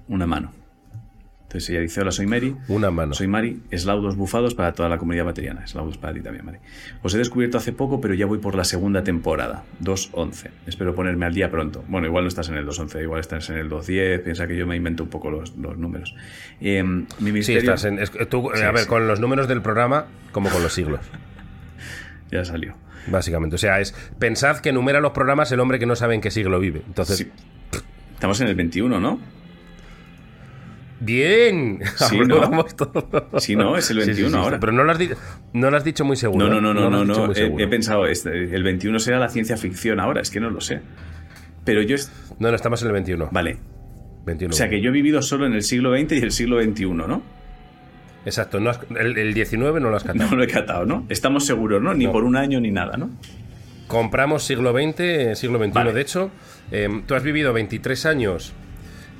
[0.08, 0.52] Una mano.
[1.42, 2.56] Entonces ella dice, hola, soy Mary.
[2.66, 3.14] Una mano.
[3.14, 5.62] Soy Mari, eslaudos bufados para toda la comunidad bateriana.
[5.62, 6.58] Eslaudos para ti también, Mari.
[7.00, 10.50] Os he descubierto hace poco, pero ya voy por la segunda temporada, 2.11.
[10.66, 11.84] Espero ponerme al día pronto.
[11.86, 14.24] Bueno, igual no estás en el 2.11, igual estás en el 2.10.
[14.24, 16.16] Piensa que yo me invento un poco los, los números.
[16.60, 18.00] Eh, mi Sí, estás en.
[18.00, 18.88] es que tú, Sí, a ver, sí.
[18.88, 21.00] con los números del programa, como con los siglos.
[22.32, 22.74] Ya salió.
[23.06, 23.56] Básicamente.
[23.56, 23.94] O sea, es.
[24.18, 26.82] Pensad que numera los programas el hombre que no sabe en qué siglo vive.
[26.86, 27.18] Entonces.
[27.18, 27.30] Sí.
[28.14, 29.20] Estamos en el 21, ¿no?
[31.00, 31.80] ¡Bien!
[31.96, 33.28] Sí, Hablamos todo.
[33.38, 34.60] Sí, no, es el Sí, sí, 21 sí, ahora.
[34.60, 34.98] Pero no lo has,
[35.52, 36.48] no lo has dicho muy seguro.
[36.48, 37.32] No, no, no, no, no, no.
[37.34, 40.80] He, pensado, este, el 21 será la ciencia ficción ahora, es que no lo sé.
[41.64, 43.28] Pero yo, es- No, no, estamos en el 21.
[43.32, 43.58] vale,
[44.24, 44.54] 21.
[44.54, 46.86] o sea que yo he vivido solo en el siglo XX y el siglo XXI,
[46.86, 47.22] ¿no?
[48.24, 48.60] Exacto.
[48.60, 50.30] no has- el, el 19 no lo has catado.
[50.30, 51.04] No lo he catado, ¿no?
[51.08, 51.94] Estamos seguros, ¿no?
[51.94, 52.12] Ni No.
[52.12, 53.10] por un año ni nada, ¿no?
[53.86, 55.70] Compramos siglo XX, siglo XXI.
[55.72, 55.92] Vale.
[55.92, 56.30] De hecho,
[56.72, 58.52] eh, tú has vivido 23 años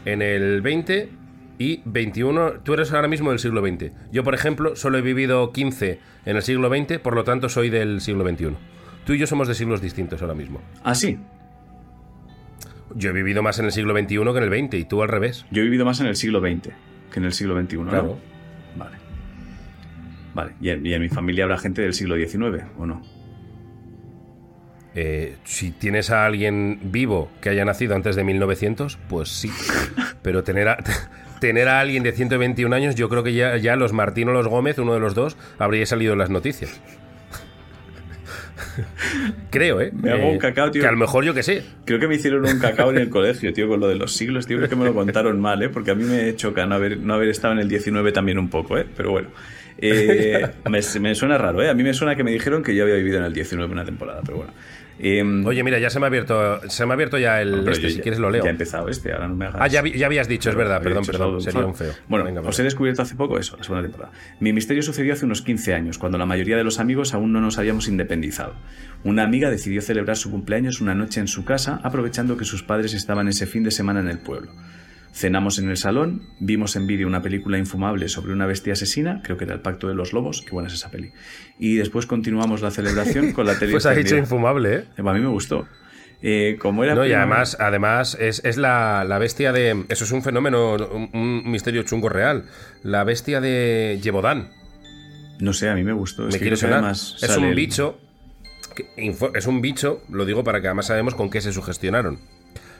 [0.06, 1.10] en el 20
[1.58, 2.52] y 21.
[2.64, 3.92] Tú eres ahora mismo del siglo XX.
[4.10, 7.68] Yo, por ejemplo, solo he vivido 15 en el siglo XX, por lo tanto soy
[7.70, 8.56] del siglo XXI.
[9.04, 10.60] Tú y yo somos de siglos distintos ahora mismo.
[10.82, 11.18] Ah, sí.
[12.94, 15.08] Yo he vivido más en el siglo XXI que en el 20 y tú al
[15.08, 15.44] revés.
[15.50, 16.70] Yo he vivido más en el siglo XX
[17.12, 17.76] que en el siglo XXI.
[17.88, 18.18] Claro.
[20.34, 20.52] Vale.
[20.60, 23.02] ¿Y en, y en mi familia habrá gente del siglo XIX o no?
[24.96, 29.50] Eh, si tienes a alguien vivo que haya nacido antes de 1900, pues sí.
[30.22, 30.76] Pero tener a,
[31.40, 34.46] tener a alguien de 121 años, yo creo que ya, ya los Martín o los
[34.46, 36.80] Gómez, uno de los dos, habría salido en las noticias.
[39.50, 39.90] Creo, ¿eh?
[39.92, 40.82] Me hago un Eh, cacao, tío.
[40.82, 41.62] Que a lo mejor yo que sé.
[41.84, 44.46] Creo que me hicieron un cacao en el colegio, tío, con lo de los siglos,
[44.46, 44.56] tío.
[44.58, 45.68] Creo que me lo contaron mal, ¿eh?
[45.68, 48.48] Porque a mí me choca no haber, no haber estado en el 19 también un
[48.48, 48.86] poco, ¿eh?
[48.96, 49.28] Pero bueno.
[49.78, 51.68] Eh, me, me suena raro, ¿eh?
[51.68, 53.84] A mí me suena que me dijeron que yo había vivido en el 19 una
[53.84, 54.52] temporada, pero bueno.
[54.98, 57.82] Eh, Oye, mira, ya se me ha abierto, se me ha abierto ya el este,
[57.82, 58.44] yo si quieres lo leo.
[58.44, 59.60] Ya he empezado este, ahora no me hagas...
[59.60, 61.92] Ah, ya, ya habías dicho, es verdad, perdón, perdón, sería un feo.
[62.08, 64.12] Bueno, Venga, os he descubierto hace poco eso, la segunda temporada.
[64.38, 67.40] Mi misterio sucedió hace unos 15 años, cuando la mayoría de los amigos aún no
[67.40, 68.54] nos habíamos independizado.
[69.02, 72.94] Una amiga decidió celebrar su cumpleaños una noche en su casa, aprovechando que sus padres
[72.94, 74.52] estaban ese fin de semana en el pueblo.
[75.16, 79.36] Cenamos en el salón, vimos en vídeo una película infumable sobre una bestia asesina, creo
[79.36, 81.12] que era El Pacto de los Lobos, qué buena es esa peli.
[81.56, 84.84] Y después continuamos la celebración con la tele Pues ha dicho infumable, ¿eh?
[84.98, 85.68] A mí me gustó.
[86.20, 89.84] Eh, como era No, y además, además es, es la, la bestia de.
[89.88, 92.46] Eso es un fenómeno, un, un misterio chungo real.
[92.82, 94.50] La bestia de Yevodán.
[95.38, 96.26] No sé, a mí me gustó.
[96.26, 96.78] Es Me sonar.
[96.78, 98.00] además Es un el- bicho.
[98.74, 98.86] que
[99.34, 102.18] es un bicho, lo digo para que además sabemos con qué se sugestionaron.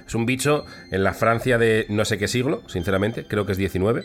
[0.06, 3.58] Es un bicho en la Francia de no sé qué siglo, sinceramente, creo que es
[3.58, 4.04] 19,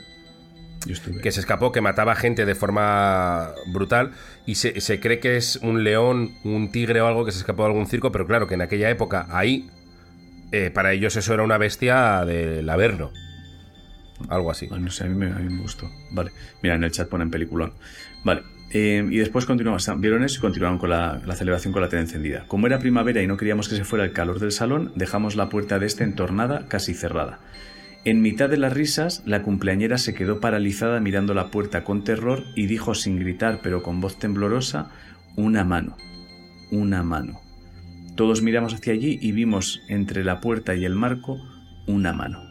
[0.86, 1.22] Yo estuve.
[1.22, 4.12] que se escapó, que mataba gente de forma brutal
[4.46, 7.64] y se, se cree que es un león, un tigre o algo que se escapó
[7.64, 9.70] de algún circo, pero claro que en aquella época ahí,
[10.52, 13.12] eh, para ellos eso era una bestia del Averno.
[14.28, 14.68] Algo así.
[14.72, 15.90] Ah, no sé, a mí, me, a mí me gustó.
[16.12, 16.32] Vale.
[16.62, 17.74] Mira, en el chat ponen peliculón.
[18.24, 18.42] Vale.
[18.72, 19.90] Eh, y después continuamos.
[19.98, 22.46] Vieron y continuaron con la, celebración con la tele encendida.
[22.48, 25.50] Como era primavera y no queríamos que se fuera el calor del salón, dejamos la
[25.50, 27.40] puerta de este entornada, casi cerrada.
[28.06, 32.44] En mitad de las risas, la cumpleañera se quedó paralizada mirando la puerta con terror
[32.56, 34.92] y dijo sin gritar, pero con voz temblorosa,
[35.36, 35.98] una mano.
[36.72, 37.42] Una mano.
[38.16, 41.38] Todos miramos hacia allí y vimos entre la puerta y el marco
[41.88, 42.50] una mano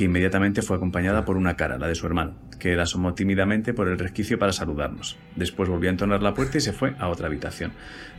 [0.00, 3.74] que inmediatamente fue acompañada por una cara, la de su hermano, que la asomó tímidamente
[3.74, 5.18] por el resquicio para saludarnos.
[5.34, 7.72] Después volvió a entonar la puerta y se fue a otra habitación.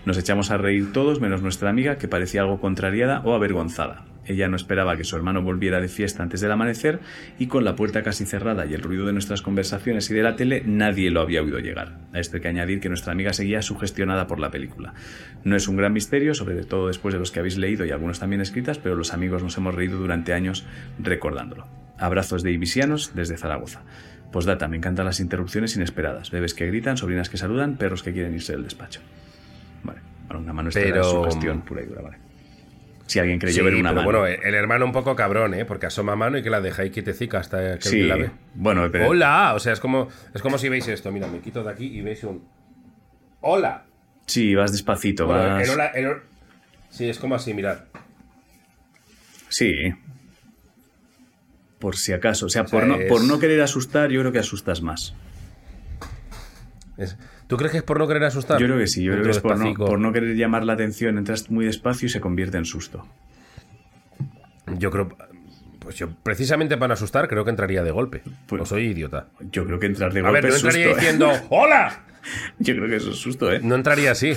[0.06, 4.04] Nos echamos a reír todos, menos nuestra amiga, que parecía algo contrariada o avergonzada.
[4.26, 7.00] Ella no esperaba que su hermano volviera de fiesta antes del amanecer
[7.40, 10.36] y con la puerta casi cerrada y el ruido de nuestras conversaciones y de la
[10.36, 11.98] tele, nadie lo había oído llegar.
[12.14, 14.94] A esto hay que añadir que nuestra amiga seguía sugestionada por la película.
[15.44, 18.20] No es un gran misterio, sobre todo después de los que habéis leído y algunos
[18.20, 20.66] también escritas, pero los amigos nos hemos reído durante años
[21.00, 21.68] recordándolo.
[21.98, 23.84] Abrazos de Ibisianos desde Zaragoza.
[24.32, 26.32] Postdata, me encantan las interrupciones inesperadas.
[26.32, 29.02] Bebés que gritan, sobrinas que saludan, perros que quieren irse del despacho.
[29.84, 32.18] Vale, bueno, una mano extra Pero- de sugestión pura y dura, vale.
[33.08, 34.20] Si alguien creyó Sí, ver una pero mano.
[34.20, 35.66] bueno, el hermano un poco cabrón, ¿eh?
[35.66, 38.32] Porque asoma mano y que la deja ahí quietecica hasta que sí, la ve.
[38.56, 41.12] bueno, pero Hola, o sea, es como, es como si veis esto.
[41.12, 42.42] Mira, me quito de aquí y veis un.
[43.42, 43.84] Hola.
[44.28, 45.70] sí, vas despacito, Bueno, vas.
[45.70, 45.92] hola-
[46.90, 47.80] Sí, es como así, mirad.
[49.50, 49.74] Sí.
[51.82, 52.46] Por si acaso.
[52.46, 55.14] O sea, sea, por, no, es- por no querer asustar, yo creo que asustas más.
[56.98, 57.18] Es-
[57.48, 58.58] ¿Tú crees que es por no querer asustar?
[58.62, 60.74] Yo creo que sí, yo creo que es por no, por no querer llamar la
[60.74, 63.06] atención, entras muy despacio y se convierte en susto.
[64.78, 65.10] Yo creo.
[65.80, 68.22] Pues yo, precisamente para no asustar, creo que entraría de golpe.
[68.46, 69.28] Pues- o soy idiota.
[69.52, 70.68] Yo creo que entrar de A golpe ver, no es susto.
[70.78, 70.96] entraría ¿eh?
[70.96, 72.04] diciendo ¡Hola!
[72.60, 73.60] Yo creo que eso es susto, ¿eh?
[73.64, 74.34] No entraría así.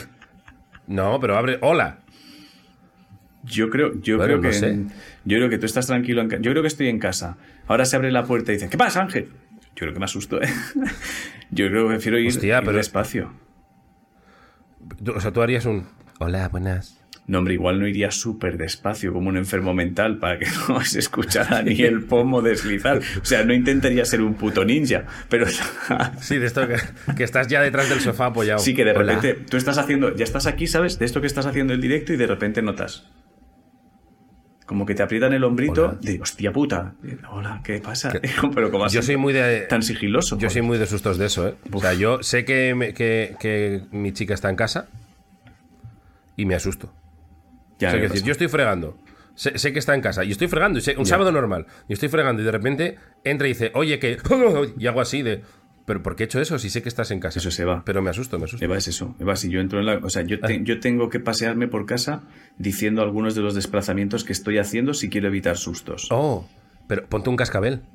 [0.87, 1.59] No, pero abre.
[1.61, 1.99] ¡Hola!
[3.45, 4.79] Yo creo, yo Bueno, creo que sé.
[5.25, 7.37] Yo creo que tú estás tranquilo en Yo creo que estoy en casa.
[7.67, 9.29] Ahora se abre la puerta y dice, ¿qué pasa, Ángel?
[9.77, 10.49] Yo creo que me asusto, ¿eh?
[11.51, 13.33] Yo creo que prefiero ir, Hostia, ir pero- despacio.
[15.15, 15.87] O sea, tú harías un.
[16.21, 17.01] Hola, buenas.
[17.27, 20.99] No, hombre, igual no iría súper despacio como un enfermo mental para que no se
[20.99, 22.99] escuchara ni el pomo deslizar.
[23.21, 25.47] O sea, no intentaría ser un puto ninja, pero
[26.21, 26.77] Sí, de esto que,
[27.17, 28.59] que estás ya detrás del sofá apoyado.
[28.59, 29.15] sí que de Hola.
[29.15, 30.99] repente tú estás haciendo, ya estás aquí, ¿sabes?
[30.99, 33.09] De esto que estás haciendo el directo y de repente notas.
[34.67, 35.99] Como que te aprietan el hombrito Hola.
[36.01, 36.95] de hostia puta.
[37.31, 38.13] Hola, ¿qué pasa?
[38.55, 39.63] Pero como Yo así, soy muy de.
[39.63, 40.37] tan sigiloso.
[40.37, 40.51] Yo joder.
[40.53, 41.55] soy muy de sustos de eso, ¿eh?
[41.71, 44.89] O sea, yo sé que, me- que, que mi chica está en casa
[46.37, 46.93] y me asusto.
[47.79, 48.97] Ya O sea, decir, yo estoy fregando.
[49.35, 50.79] Sé, sé que está en casa y estoy fregando.
[50.79, 51.67] y sé- un sábado normal.
[51.89, 54.17] Y estoy fregando y de repente entra y dice, oye, que.
[54.79, 55.43] Y hago así de.
[55.87, 57.39] ¿Pero por qué he hecho eso si sé que estás en casa?
[57.41, 57.83] Eso se va.
[57.85, 58.65] Pero me asusto, me asusto.
[58.65, 59.15] Eva es eso.
[59.21, 59.97] Eva, si yo entro en la.
[60.03, 62.23] O sea, yo, te- yo tengo que pasearme por casa
[62.59, 66.07] diciendo algunos de los desplazamientos que estoy haciendo si quiero evitar sustos.
[66.11, 66.49] Oh,
[66.89, 67.83] pero ponte un cascabel.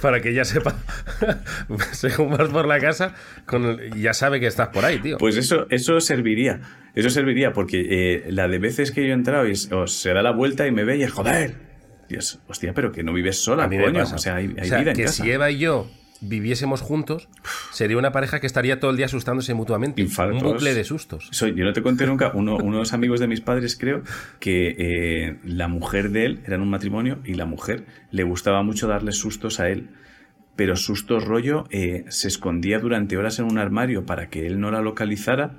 [0.00, 0.74] Para que ya sepa.
[1.92, 3.14] Según vas por la casa,
[3.46, 5.18] con el- ya sabe que estás por ahí, tío.
[5.18, 6.60] Pues eso, eso serviría.
[6.94, 10.32] Eso serviría porque eh, la de veces que yo he entrado y se da la
[10.32, 11.69] vuelta y me ve y es joder.
[12.10, 14.00] Dios, hostia, pero que no vives sola, a mí me coño.
[14.00, 14.16] pasa.
[14.16, 15.22] O sea, hay, hay O sea, vida en que casa.
[15.24, 15.88] si Eva y yo
[16.22, 17.30] viviésemos juntos,
[17.72, 20.02] sería una pareja que estaría todo el día asustándose mutuamente.
[20.02, 20.42] Infartos.
[20.42, 21.28] Un bucle de sustos.
[21.30, 24.02] Soy- yo no te conté nunca, uno, unos amigos de mis padres creo
[24.38, 28.62] que eh, la mujer de él era en un matrimonio y la mujer le gustaba
[28.62, 29.88] mucho darle sustos a él.
[30.56, 34.70] Pero sustos rollo, eh, se escondía durante horas en un armario para que él no
[34.70, 35.56] la localizara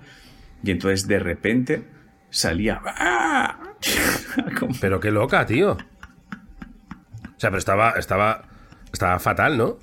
[0.64, 1.88] y entonces de repente
[2.30, 2.80] salía...
[2.86, 3.58] ¡Ah!
[4.80, 5.76] Pero qué loca, tío.
[7.42, 8.44] O sea, pero estaba, estaba,
[8.94, 9.80] estaba fatal, ¿no?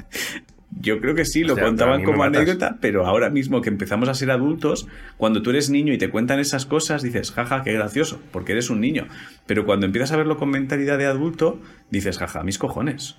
[0.81, 4.31] Yo creo que sí, lo contaban como anécdota, pero ahora mismo que empezamos a ser
[4.31, 8.53] adultos, cuando tú eres niño y te cuentan esas cosas, dices, jaja, qué gracioso, porque
[8.53, 9.09] eres un niño.
[9.47, 13.17] Pero cuando empiezas a verlo con mentalidad de adulto, dices, jaja, mis cojones.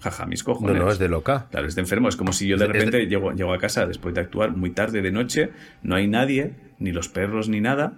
[0.00, 0.76] Jaja, mis No, cojones.
[0.82, 1.46] no, es de loca.
[1.52, 2.08] Claro, es de enfermo.
[2.08, 4.56] Es como si yo de Es de- repente llego, llego a casa después de actuar
[4.56, 5.50] muy tarde de noche,
[5.84, 7.92] no hay nadie, ni los perros, ni nada.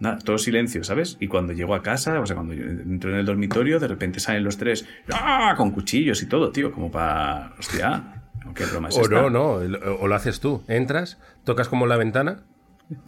[0.00, 1.16] Nada, todo silencio, ¿sabes?
[1.20, 4.20] Y cuando llego a casa, o sea, cuando yo entro en el dormitorio, de repente
[4.20, 5.54] salen los tres ¡ah!
[5.56, 7.52] con cuchillos y todo, tío, como para.
[7.58, 8.22] Hostia,
[8.54, 9.14] qué broma es O esta?
[9.22, 10.62] no, no, o lo haces tú.
[10.68, 12.42] Entras, tocas como la ventana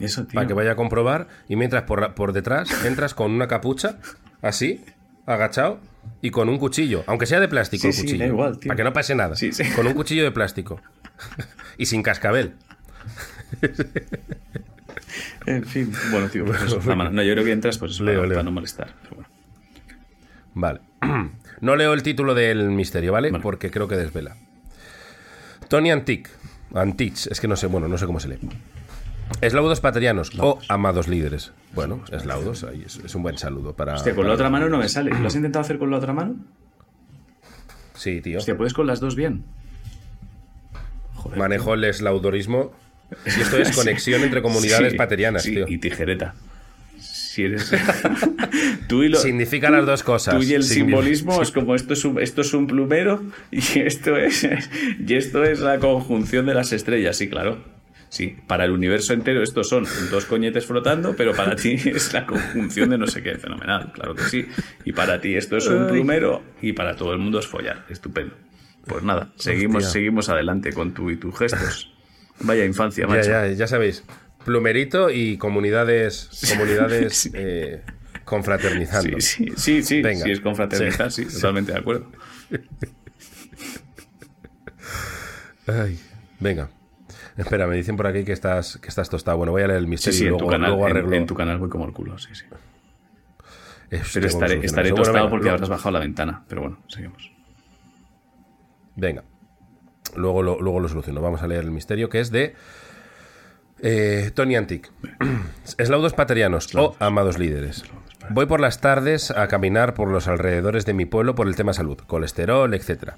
[0.01, 0.35] Eso, tío.
[0.35, 3.99] para que vaya a comprobar y mientras por, por detrás entras con una capucha,
[4.43, 4.85] así,
[5.27, 5.79] agachado
[6.23, 8.69] y con un cuchillo, aunque sea de plástico Sí, el sí, cuchillo, da igual, tío.
[8.69, 9.63] para que no pase nada, Sí, sí.
[9.77, 10.81] con un cuchillo de plástico
[11.79, 12.55] y sin cascabel.
[15.47, 17.11] En fin, bueno, tío, pues eso, la mano.
[17.11, 18.37] No, yo creo que entras pues Leo, para, leo.
[18.37, 18.95] para no molestar.
[19.03, 19.29] pero bueno.
[20.55, 20.81] Vale.
[21.61, 23.31] No leo el título del misterio, ¿vale?
[23.31, 23.43] Vale.
[23.43, 24.35] Porque creo que desvela.
[25.69, 26.31] Tony Antic.
[26.75, 28.39] Antich, es que no sé, bueno, no sé cómo se lee.
[29.43, 31.53] Eslaudos paterianos o amados líderes.
[31.75, 33.95] Bueno, eslaudos, ahí es, es un buen saludo para.
[33.97, 35.11] Hostia, con la otra mano no me sale.
[35.11, 36.37] ¿Lo has intentado hacer con la otra mano?
[37.93, 38.39] Sí, tío.
[38.39, 39.45] Hostia, ¿puedes con las dos bien?
[41.17, 41.39] Joder.
[41.39, 42.73] Manejo el eslaudorismo.
[43.27, 45.67] Y esto es conexión entre comunidades Sí, paterianas, sí, tío.
[45.69, 46.35] Y tijereta.
[46.99, 47.73] Si eres.
[48.89, 49.19] tú y lo.
[49.19, 50.37] Significa las dos cosas.
[50.37, 54.17] Tú y el simbolismo es como esto es un, esto es un plumero y esto
[54.17, 54.49] es
[55.07, 57.59] y esto es la conjunción de las estrellas, sí, claro.
[58.09, 62.27] Sí, para el universo entero estos son dos coñetes flotando, pero para ti es la
[62.27, 64.47] conjunción de no sé qué, fenomenal, claro que sí.
[64.85, 68.35] Y para ti esto es un plumero y para todo el mundo es follar, estupendo.
[68.85, 69.93] Pues nada, seguimos, Hostia.
[69.93, 71.93] seguimos adelante con tú y tus gestos.
[72.41, 73.29] Vaya infancia, macho.
[73.29, 74.05] ya, ya sabéis.
[74.45, 77.83] Plumerito y comunidades, comunidades eh,
[78.25, 79.21] confraternizando.
[79.21, 80.25] Sí, sí, sí, sí, Venga.
[80.25, 82.11] sí es confraternizar, sí, totalmente de acuerdo.
[85.67, 85.99] Ay,
[86.41, 86.71] venga.
[87.37, 89.37] Espera, me dicen por aquí que estás, que estás tostado.
[89.39, 91.13] Bueno, voy a leer el misterio sí, y luego, en tu canal, luego arreglo.
[91.15, 92.45] En, tu canal voy como el culo, sí, sí.
[94.15, 96.45] pero estaré, estaré tostado porque habrás bajado la ventana.
[96.49, 97.31] Pero bueno, seguimos.
[98.97, 99.25] Venga.
[100.17, 101.21] Luego lo, luego lo soluciono.
[101.21, 102.55] Vamos a leer el misterio que es de
[103.83, 104.91] eh, Tony Antic.
[105.79, 107.85] Eslaudos paterianos o amados líderes.
[108.29, 111.73] Voy por las tardes a caminar por los alrededores de mi pueblo por el tema
[111.73, 113.15] salud, colesterol, etc.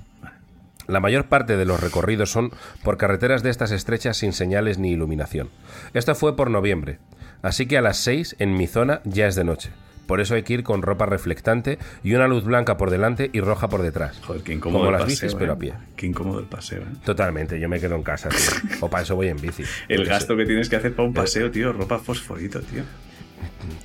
[0.87, 2.51] La mayor parte de los recorridos son
[2.83, 5.51] por carreteras de estas estrechas sin señales ni iluminación.
[5.95, 6.99] Esto fue por noviembre,
[7.43, 9.71] así que a las 6 en mi zona ya es de noche.
[10.13, 13.41] Por eso hay que ir con ropa reflectante y una luz blanca por delante y
[13.41, 14.21] roja por detrás.
[14.21, 15.55] Joder, qué incómodo Como el las paseo, bicis, pero ¿eh?
[15.55, 15.73] a pie.
[15.97, 16.87] Qué incómodo el paseo, ¿eh?
[17.03, 18.77] Totalmente, yo me quedo en casa, tío.
[18.83, 19.63] O para eso voy en bici.
[19.89, 22.83] El gasto que tienes que hacer para un paseo, tío, ropa fosforito, tío.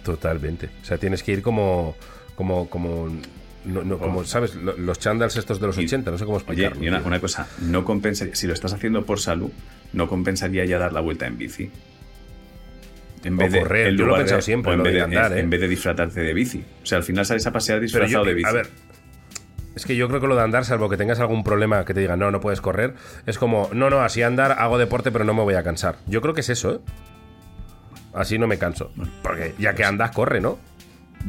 [0.03, 0.69] Totalmente.
[0.81, 1.95] O sea, tienes que ir como.
[2.35, 2.69] como.
[2.69, 3.07] como.
[3.63, 4.55] no- no, como, ¿sabes?
[4.55, 6.83] Lo- Los chandals estos de los Y- 80, no sé cómo Oye, explicarlo.
[6.83, 7.07] y una, tío.
[7.07, 9.49] una cosa, no compensaría, si lo estás haciendo por salud,
[9.93, 11.71] no compensaría ya dar la vuelta en bici.
[13.23, 15.03] En O correr, en yo lo he pensado de- siempre, en lo vez de de,
[15.05, 15.41] andar, en, ¿eh?
[15.41, 16.63] en vez de disfrazarte de bici.
[16.83, 18.49] O sea, al final sales a pasear disfrazado yo- de bici.
[18.49, 18.69] A ver.
[19.75, 21.99] Es que yo creo que lo de andar, salvo que tengas algún problema que te
[21.99, 22.95] digan, no, no puedes correr,
[23.27, 25.97] es como, no, no, así andar, hago deporte, pero no me voy a cansar.
[26.07, 26.79] Yo creo que es eso, ¿eh?
[28.13, 28.91] Así no me canso.
[29.21, 30.57] Porque ya que andas, corre, ¿no?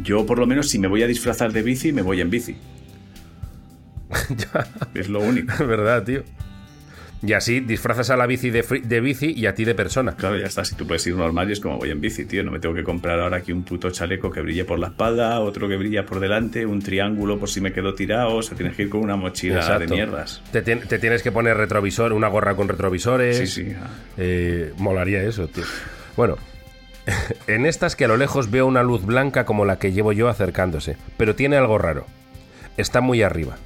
[0.03, 2.57] Yo, por lo menos, si me voy a disfrazar de bici, me voy en bici.
[4.95, 5.53] es lo único.
[5.53, 6.23] Es verdad, tío.
[7.21, 10.13] Y así disfrazas a la bici de, de bici y a ti de persona.
[10.13, 10.65] Claro, ya está.
[10.65, 12.45] Si tú puedes ir normal y es como voy en bici, tío.
[12.45, 15.41] No me tengo que comprar ahora aquí un puto chaleco que brille por la espalda,
[15.41, 18.37] otro que brilla por delante, un triángulo por si me quedo tirado.
[18.37, 20.43] O sea, tienes que ir con una mochila de mierdas.
[20.53, 23.37] Te, te tienes que poner retrovisor, una gorra con retrovisores.
[23.37, 23.73] Sí, sí.
[23.77, 23.89] ah.
[24.17, 25.65] Eh, molaría eso, tío.
[26.17, 26.37] Bueno,
[27.49, 30.29] en estas que a lo lejos veo una luz blanca como la que llevo yo
[30.29, 32.07] acercándose, pero tiene algo raro.
[32.77, 33.57] Está muy arriba.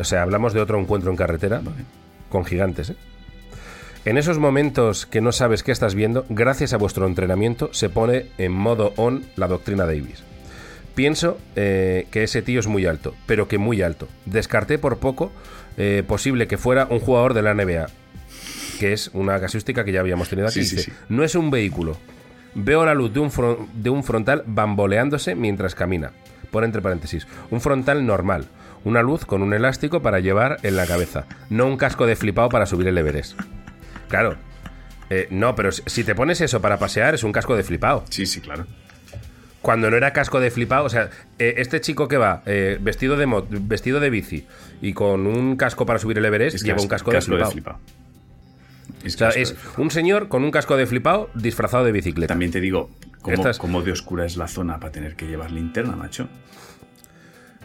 [0.00, 1.60] O sea, hablamos de otro encuentro en carretera
[2.30, 2.96] con gigantes, ¿eh?
[4.06, 8.26] En esos momentos que no sabes qué estás viendo, gracias a vuestro entrenamiento, se pone
[8.38, 10.24] en modo on la doctrina Davis.
[10.94, 14.08] Pienso eh, que ese tío es muy alto, pero que muy alto.
[14.24, 15.30] Descarté por poco
[15.76, 17.88] eh, posible que fuera un jugador de la NBA,
[18.78, 20.62] que es una casuística que ya habíamos tenido aquí.
[20.62, 20.96] Sí, sí, Dice, sí.
[21.10, 21.98] No es un vehículo.
[22.54, 23.30] Veo la luz de un,
[23.74, 26.12] de un frontal bamboleándose mientras camina.
[26.50, 28.46] Por entre paréntesis, un frontal normal.
[28.84, 31.26] Una luz con un elástico para llevar en la cabeza.
[31.50, 33.38] No un casco de flipado para subir el Everest.
[34.08, 34.36] Claro.
[35.10, 38.04] Eh, no, pero si- te pones eso para pasear es un casco de flipado.
[38.10, 38.66] Sí, sí, claro.
[39.60, 43.16] Cuando no era casco de flipado, o sea, eh, este chico que va eh, vestido
[43.18, 44.46] de mo- vestido de bici
[44.80, 47.50] y con un casco para subir el Everest Es lleva un casco, de flipado.
[47.50, 47.78] flipado.
[49.04, 52.28] Es O sea, es un señor con un casco de flipado disfrazado de bicicleta.
[52.32, 52.88] También te digo,
[53.20, 56.28] ¿cómo, Estas- cómo de oscura es la zona para tener que llevar linterna, macho?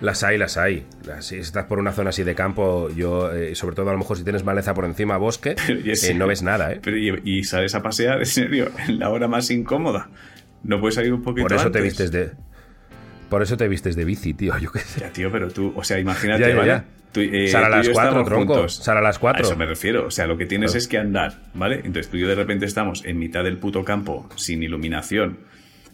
[0.02, 0.86] Las hay, las hay.
[1.22, 4.18] Si estás por una zona así de campo, yo, eh, sobre todo a lo mejor
[4.18, 6.80] si tienes maleza por encima, bosque, eh, no ves nada, ¿eh?
[6.84, 10.10] Pero y, y sales a pasear, en serio, en la hora más incómoda.
[10.64, 12.32] No puedes salir un poquito Por eso te vistes de.
[13.30, 14.58] Por eso te vistes de bici, tío.
[14.58, 15.00] Yo qué sé.
[15.02, 16.68] Ya, tío, pero tú, o sea, imagínate, Ya, ya, ¿vale?
[16.68, 16.86] ya.
[17.12, 18.68] Tú, eh, Sal a las cuatro, tronco.
[18.68, 19.44] Sal a las cuatro.
[19.44, 20.08] A eso me refiero.
[20.08, 20.78] O sea, lo que tienes Claro.
[20.80, 21.78] es que andar, ¿vale?
[21.78, 25.38] Entonces tú y yo de repente estamos en mitad del puto campo, sin iluminación,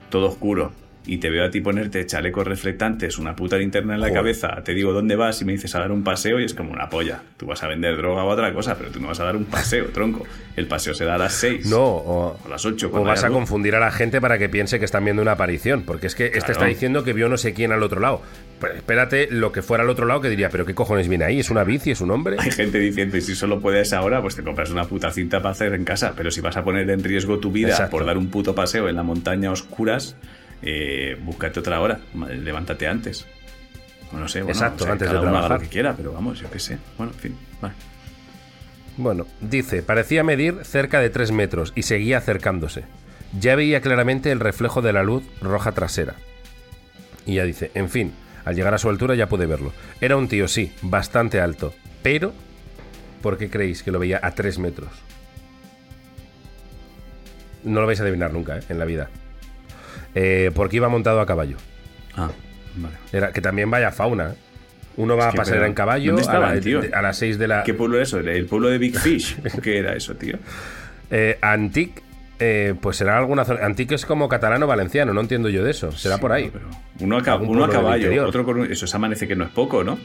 [0.10, 0.72] todo oscuro,
[1.06, 4.20] y te veo a ti ponerte chalecos reflectantes, una puta linterna en la Joder.
[4.22, 6.72] cabeza, te digo dónde vas y me dices a dar un paseo y es como
[6.72, 7.22] una polla.
[7.38, 9.46] Tú vas a vender droga o otra cosa, pero tú no vas a dar un
[9.46, 10.26] paseo, tronco.
[10.56, 11.66] El paseo se da a las 6.
[11.70, 12.92] No, o, O a las 8.
[12.94, 15.84] o vas a confundir a la gente para que piense que están viendo una aparición.
[15.84, 18.22] Porque es que este está diciendo que vio no sé quién al otro lado.
[18.60, 21.40] Pero espérate lo que fuera al otro lado que diría, pero ¿qué cojones viene ahí?
[21.40, 21.90] ¿Es una bici?
[21.92, 22.36] ¿Es un hombre?
[22.38, 25.52] Hay gente diciendo, y si solo puedes ahora, pues te compras una puta cinta para
[25.54, 26.14] hacer en casa.
[26.16, 27.98] Pero si vas a poner en riesgo tu vida Exacto.
[27.98, 30.16] por dar un puto paseo en la montaña a oscuras,
[30.62, 32.00] eh, búscate otra hora.
[32.14, 33.26] Levántate antes.
[34.14, 35.58] O no sé, bueno, Exacto, o sea, antes de uno haga trabajar.
[35.58, 36.78] lo que quiera, pero vamos, yo qué sé.
[36.98, 37.74] Bueno, en fin, vale.
[38.98, 42.84] Bueno, dice, parecía medir cerca de 3 metros y seguía acercándose.
[43.40, 46.16] Ya veía claramente el reflejo de la luz roja trasera.
[47.26, 48.12] Y ya dice, en fin,
[48.44, 49.72] al llegar a su altura ya pude verlo.
[50.02, 51.74] Era un tío, sí, bastante alto.
[52.04, 52.34] Pero,
[53.22, 54.92] ¿por qué creéis que lo veía a 3 metros?
[57.64, 58.64] No lo vais a adivinar nunca, ¿eh?
[58.70, 59.10] En la vida.
[60.16, 61.58] Eh, porque iba montado a caballo.
[62.16, 62.30] Ah,
[62.76, 62.96] vale.
[63.14, 64.32] Era, que también vaya fauna.
[64.32, 64.36] ¿eh?
[64.98, 66.82] Uno va Es a pasar pero, en caballo ¿dónde a, la- estaban, tío?
[66.98, 67.64] a las 6 de la...
[67.64, 68.20] ¿Qué pueblo era eso?
[68.20, 69.38] ¿El pueblo de Big Fish?
[69.58, 70.38] ¿O ¿Qué era eso, tío?
[71.10, 72.02] Eh, Antic,
[72.40, 73.66] eh, pues será alguna zona.
[73.66, 75.92] Antic es como catalano valenciano, no entiendo yo de eso.
[75.94, 76.50] Será Sí, por ahí.
[76.52, 76.66] pero
[77.00, 79.84] uno a, uno a caballo, otro con un- Eso se amanece que no es poco,
[79.84, 79.98] ¿no?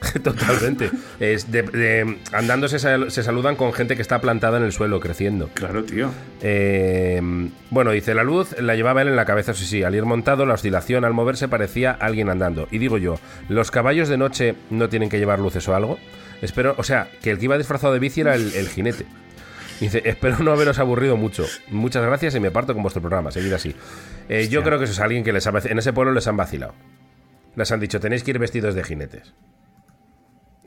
[0.22, 0.90] Totalmente.
[1.18, 4.72] Es de- de- andando se, sal- se saludan con gente que está plantada en el
[4.72, 5.50] suelo, creciendo.
[5.54, 6.10] Claro, tío.
[6.40, 7.20] Eh,
[7.70, 9.82] bueno, dice, la luz la llevaba él en la cabeza, sí, sí.
[9.82, 12.68] Al ir montado, la oscilación al moverse parecía alguien andando.
[12.70, 13.18] Y digo yo,
[13.48, 15.98] ¿los caballos de noche no tienen que llevar luces o algo?
[16.42, 19.04] Espero, o sea, que el que iba disfrazado de bici era el, el jinete.
[19.80, 21.44] Dice, espero no haberos aburrido mucho.
[21.70, 23.30] Muchas gracias y me parto con vuestro programa.
[23.30, 23.74] Seguid así.
[24.28, 26.36] Eh, yo creo que eso es alguien que les ha, en ese pueblo les han
[26.36, 26.74] vacilado.
[27.56, 29.34] Les han dicho, tenéis que ir vestidos de jinetes.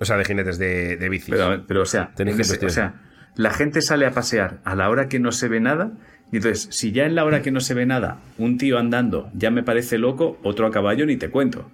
[0.02, 1.30] O sea, de jinetes de, de bicis.
[1.30, 2.96] Pero, pero, o sea, Tenéis en que o sea,
[3.36, 5.92] la gente sale a pasear a la hora que no se ve nada.
[6.32, 9.30] Y entonces, si ya en la hora que no se ve nada, un tío andando
[9.34, 11.72] ya me parece loco, otro a caballo ni te cuento.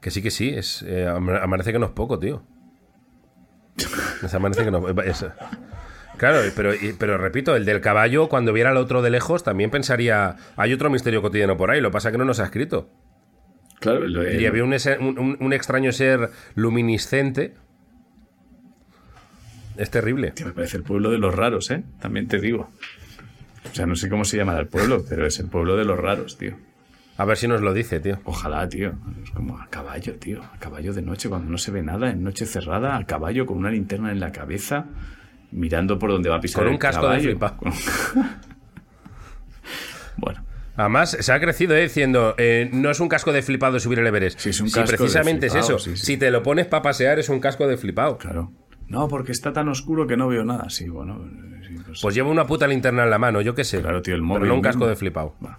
[0.00, 0.50] Que sí, que sí.
[0.50, 2.42] Es, eh, am- amanece que no es poco, tío.
[4.22, 5.26] Es amanece que no es-
[6.16, 10.36] Claro, pero, pero repito, el del caballo, cuando viera al otro de lejos, también pensaría.
[10.56, 12.90] Hay otro misterio cotidiano por ahí, lo que pasa que no nos ha escrito.
[13.80, 14.72] Claro, Y había un,
[15.18, 17.54] un- un- extraño ser luminiscente.
[19.76, 20.30] Es terrible.
[20.32, 21.82] Tío, me parece el pueblo de los raros, ¿eh?
[22.00, 22.70] También te digo.
[23.70, 25.98] O sea, no sé cómo se llamará el pueblo, pero es el pueblo de los
[25.98, 26.56] raros, tío.
[27.16, 28.18] A ver si nos lo dice, tío.
[28.24, 28.92] Ojalá, tío.
[29.24, 30.42] Es como a caballo, tío.
[30.42, 33.58] A caballo de noche, cuando no se ve nada, en noche cerrada, a caballo con
[33.58, 34.86] una linterna en la cabeza,
[35.52, 37.30] mirando por donde va a pisar Con un el casco de caballo.
[37.30, 37.56] flipa.
[37.56, 37.72] Con-
[40.16, 40.44] bueno,
[40.80, 44.06] Además, se ha crecido eh, diciendo, eh, no es un casco de flipado subir el
[44.06, 44.38] Everest.
[44.40, 45.84] Sí, es un Si casco de precisamente es flipado, eso.
[45.90, 46.06] sí, sí.
[46.06, 48.18] Si te lo pones para pasear, es un casco de flipado.
[48.18, 48.52] claro.
[48.88, 50.68] No, porque está tan oscuro que no veo nada.
[50.68, 51.24] Sí, bueno.
[51.64, 53.80] sí, pues- Pues lleva una puta linterna en la mano, yo qué sé.
[53.80, 55.36] Claro, tío, el Pero móvil no un casco de flipado.
[55.38, 55.56] Bueno,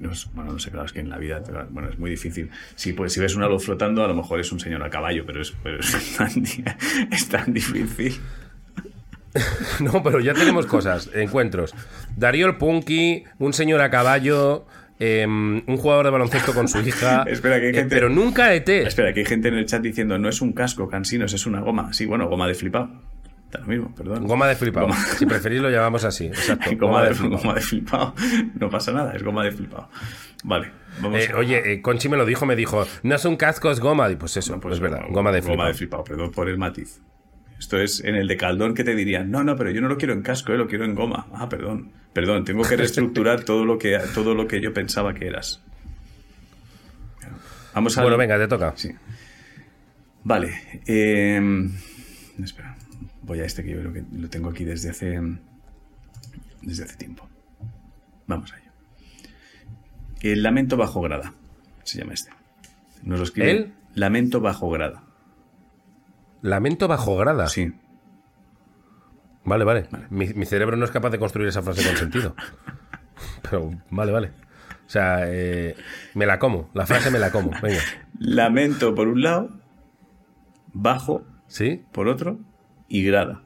[0.00, 2.50] no, es- bueno, no sé, claro, es que en la vida, bueno, es muy difícil.
[2.74, 5.24] Sí, pues si ves una luz flotando, a lo mejor es un señor a caballo,
[5.24, 6.28] pero es, pero es tan,
[7.12, 8.20] es tan difícil.
[9.80, 11.74] No, pero ya tenemos cosas, encuentros.
[12.16, 14.66] Darío el Punky, un señor a caballo,
[14.98, 17.24] em, un jugador de baloncesto con su hija.
[17.26, 18.68] Espera, que hay eh, gente- Pero nunca ET.
[18.68, 21.60] Espera, que hay gente en el chat diciendo, no es un casco, cansinos, es una
[21.60, 21.92] goma.
[21.92, 22.90] Sí, bueno, goma de flipado.
[23.50, 24.26] Da lo mismo, perdón.
[24.26, 24.86] Goma de flipado.
[24.86, 24.98] Goma.
[25.18, 26.26] Si preferís lo llamamos así.
[26.26, 26.70] Exacto.
[26.78, 27.38] Goma, de, flipao.
[27.38, 28.14] goma de flipado.
[28.58, 29.90] No pasa nada, es goma de flipado.
[30.44, 30.70] Vale,
[31.02, 33.70] vamos Eh, a- oye, eh, Conchi me lo dijo, me dijo, no es un casco,
[33.70, 34.10] es goma.
[34.10, 35.56] Y pues eso, pues es verdad, goma de flipado.
[35.58, 37.02] Goma de flipado, perdón por el matiz.
[37.62, 39.96] Esto es en el de Caldón que te dirían, no, no, pero yo no lo
[39.96, 41.28] quiero en casco, eh, lo quiero en goma.
[41.32, 41.92] Ah, perdón.
[42.12, 45.62] Perdón, tengo que reestructurar todo lo que, todo lo que yo pensaba que eras.
[47.72, 48.74] Vamos a Bueno, venga, te toca.
[48.76, 48.90] Sí.
[50.24, 50.82] Vale.
[50.86, 51.40] eh,
[52.42, 52.76] espera.
[53.22, 55.20] Voy a este que yo creo que lo tengo aquí desde hace.
[56.62, 57.30] Desde hace tiempo.
[58.26, 58.72] Vamos a ello.
[60.20, 61.32] El lamento bajo grada.
[61.84, 62.32] Se llama este.
[63.04, 63.50] Nos lo escribe.
[63.52, 63.72] ¿El?
[63.94, 65.04] Lamento bajo grada.
[66.42, 67.48] Lamento bajo grada.
[67.48, 67.72] Sí.
[69.44, 69.88] Vale, vale.
[70.10, 72.34] Mi, mi cerebro no es capaz de construir esa frase con sentido.
[73.42, 74.28] Pero, vale, vale.
[74.86, 75.74] O sea, eh,
[76.14, 76.70] me la como.
[76.74, 77.50] La frase me la como.
[77.62, 77.80] Venga.
[78.18, 79.48] Lamento por un lado.
[80.72, 81.82] Bajo ¿Sí?
[81.92, 82.38] por otro.
[82.88, 83.42] Y grada.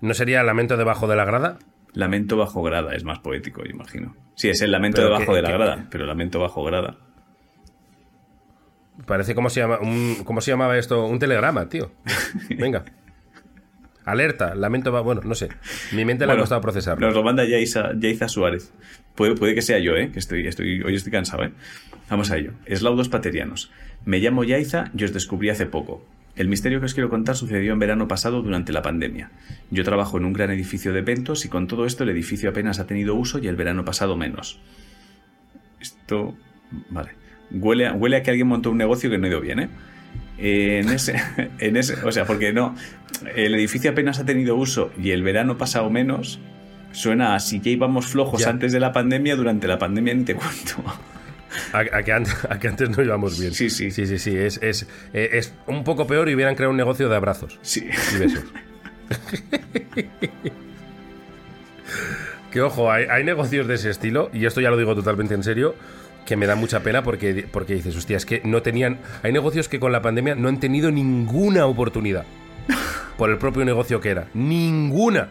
[0.00, 1.58] ¿No sería lamento debajo de la grada?
[1.92, 2.94] Lamento bajo grada.
[2.94, 4.16] Es más poético, yo imagino.
[4.34, 5.86] Sí, es el lamento Pero debajo que- de la que- grada.
[5.90, 6.96] Pero lamento bajo grada.
[9.06, 11.06] Parece como se llama un, ¿cómo se llamaba esto?
[11.06, 11.90] Un telegrama, tío.
[12.58, 12.84] Venga.
[14.04, 15.48] Alerta, lamento va, bueno, no sé.
[15.92, 17.06] Mi mente le ha Bueno, costado procesarlo.
[17.06, 18.72] Nos lo manda Yaiza, Yaiza Suárez.
[19.14, 20.10] Puede, puede que sea yo, ¿eh?
[20.12, 21.52] Que estoy, estoy, hoy estoy cansado, ¿eh?
[22.10, 22.52] Vamos a ello.
[22.66, 23.70] Eslaudos paterianos.
[24.04, 26.06] Me llamo Yaiza y os descubrí hace poco.
[26.36, 29.30] El misterio que os quiero contar sucedió en verano pasado durante la pandemia.
[29.70, 32.80] Yo trabajo en un gran edificio de eventos y con todo esto el edificio apenas
[32.80, 34.60] ha tenido uso y el verano pasado menos.
[35.80, 36.36] Esto...
[36.90, 37.23] Vale.
[37.54, 39.68] Huele a, huele a que alguien montó un negocio que no ha ido bien, ¿eh?
[40.38, 41.14] En ese,
[41.58, 42.74] en ese, o sea, porque no,
[43.36, 46.40] el edificio apenas ha tenido uso y el verano pasado menos,
[46.92, 48.50] suena a si ya íbamos flojos Ya.
[48.50, 50.82] antes de la pandemia, durante la pandemia ni te cuento.
[51.72, 53.54] A, a que antes, a que antes no íbamos bien.
[53.54, 53.92] Sí, sí.
[53.92, 54.36] Sí, sí, sí.
[54.36, 57.86] Es, es, eh, es un poco peor y hubieran creado un negocio de abrazos Sí.
[58.14, 58.44] y besos.
[62.50, 65.42] que ojo, hay, hay negocios de ese estilo, y esto ya lo digo totalmente en
[65.42, 65.74] serio,
[66.26, 68.98] que me da mucha pena porque, porque dices, hostia, es que no tenían.
[69.22, 72.24] Hay negocios que con la pandemia no han tenido ninguna oportunidad.
[73.18, 74.26] Por el propio negocio que era.
[74.34, 75.28] Ninguna.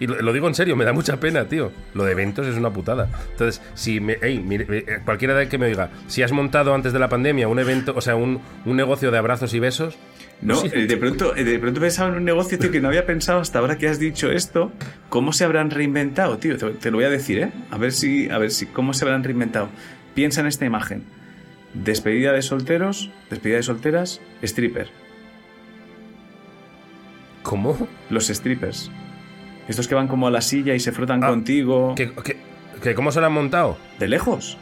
[0.00, 1.70] Y lo, lo digo en serio, me da mucha pena, tío.
[1.94, 3.08] Lo de eventos es una putada.
[3.30, 6.98] Entonces, si me, mire, eh, cualquiera de que me oiga, si has montado antes de
[6.98, 9.96] la pandemia un evento, o sea, un, un negocio de abrazos y besos,
[10.42, 10.68] No, Sí.
[10.72, 13.38] eh, de pronto, eh, de pronto pensaba en un negocio, tío, que no había pensado
[13.38, 14.72] hasta ahora que has dicho esto.
[15.10, 16.58] ¿Cómo se habrán reinventado, tío?
[16.58, 17.52] Te, te lo voy a decir, ¿eh?
[17.70, 19.68] A ver si, a ver si, ¿cómo se habrán reinventado?
[20.14, 21.04] Piensa en esta imagen.
[21.74, 24.88] Despedida de solteros, despedida de solteras, stripper.
[27.42, 27.88] ¿cómo?
[28.10, 28.90] Los strippers.
[29.68, 31.94] Estos que van como a la silla y se frotan Ah, contigo.
[31.94, 32.36] ¿Que, que-
[32.82, 33.76] que cómo se lo han montado?
[33.98, 34.56] ¿De lejos?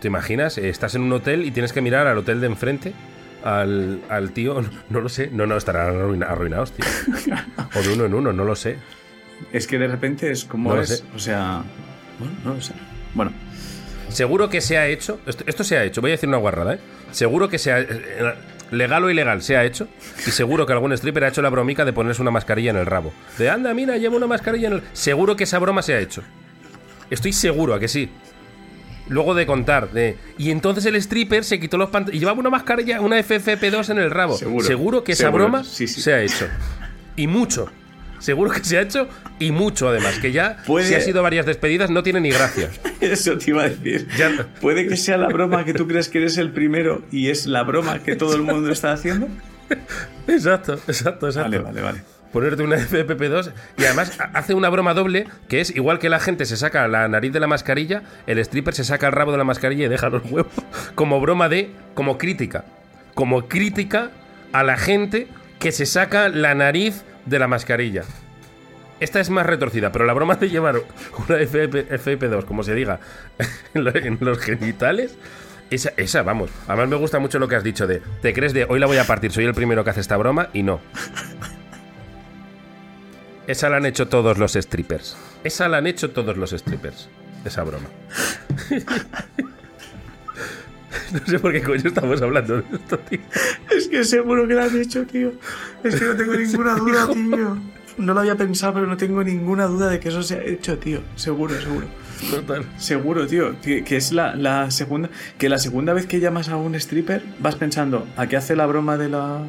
[0.00, 0.58] ¿Te imaginas?
[0.58, 2.92] Estás en un hotel y tienes que mirar al hotel de enfrente.
[3.44, 6.84] Al, al tío, no lo sé, no, no, estarán arruinados, tío.
[7.74, 8.76] O de uno en uno, no lo sé.
[9.52, 11.04] Es que de repente es como No es.
[11.14, 11.62] O sea.
[12.18, 12.72] Bueno, no lo sé.
[13.14, 13.32] Bueno,
[14.08, 15.20] Seguro que se ha hecho.
[15.26, 16.78] Esto, esto se ha hecho, voy a decir una guarrada, ¿eh?
[17.10, 17.80] Seguro que se ha.
[17.80, 18.34] eh,
[18.70, 19.88] Legal o ilegal se ha hecho.
[20.26, 22.86] Y seguro que algún stripper ha hecho la bromica de ponerse una mascarilla en el
[22.86, 23.12] rabo.
[23.38, 24.82] De anda, mira, llevo una mascarilla en el.
[24.92, 26.22] Seguro que esa broma se ha hecho.
[27.10, 28.10] Estoy seguro a que sí.
[29.08, 30.16] Luego de contar, de.
[30.38, 32.16] Y entonces el stripper se quitó los pantalones.
[32.16, 34.36] Y llevaba una mascarilla, una FFP2 en el rabo.
[34.36, 35.04] Seguro.
[35.04, 35.44] que esa Seguro.
[35.44, 36.00] broma Sí, sí.
[36.00, 36.48] se ha hecho.
[37.16, 37.70] Y mucho.
[38.18, 39.08] Seguro que se ha hecho
[39.38, 40.18] y mucho además.
[40.18, 42.70] Que ya, Puede- si ha sido varias despedidas, no tiene ni gracia.
[43.00, 44.08] eso te iba a decir.
[44.16, 47.46] Ya- Puede que sea la broma que tú crees que eres el primero y es
[47.46, 49.28] la broma que todo el mundo está haciendo.
[50.28, 51.50] Exacto, exacto, exacto.
[51.50, 52.02] Vale, vale, vale.
[52.32, 56.20] Ponerte una FFP2 y además ha- hace una broma doble que es igual que la
[56.20, 59.38] gente se saca la nariz de la mascarilla, el stripper se saca el rabo de
[59.38, 60.52] la mascarilla y deja los huevos
[60.94, 62.64] como broma de, como crítica,
[63.14, 64.10] como crítica
[64.52, 65.28] a la gente
[65.58, 68.04] que se saca la nariz de la mascarilla.
[68.98, 70.76] Esta es más retorcida, pero la broma de llevar
[71.28, 73.00] una FFP, FFP2, como se diga,
[73.74, 75.16] en los genitales,
[75.70, 76.50] esa, esa, vamos.
[76.66, 78.96] Además me gusta mucho lo que has dicho de, te crees de, hoy la voy
[78.96, 80.80] a partir, soy el primero que hace esta broma y no.
[83.46, 85.16] Esa la han hecho todos los strippers.
[85.44, 87.08] Esa la han hecho todos los strippers.
[87.44, 87.86] Esa broma.
[91.12, 93.20] no sé por qué coño estamos hablando de esto, tío.
[93.70, 95.32] Es que seguro que lo has hecho, tío.
[95.84, 97.58] Es que no tengo ninguna duda, tío.
[97.98, 100.78] No lo había pensado, pero no tengo ninguna duda de que eso se ha hecho,
[100.78, 101.00] tío.
[101.14, 101.86] Seguro, seguro.
[102.30, 102.64] Total.
[102.76, 103.58] Seguro, tío.
[103.60, 105.08] Que, que es la, la segunda.
[105.38, 108.66] Que la segunda vez que llamas a un stripper, vas pensando, ¿a qué hace la
[108.66, 109.44] broma de la.?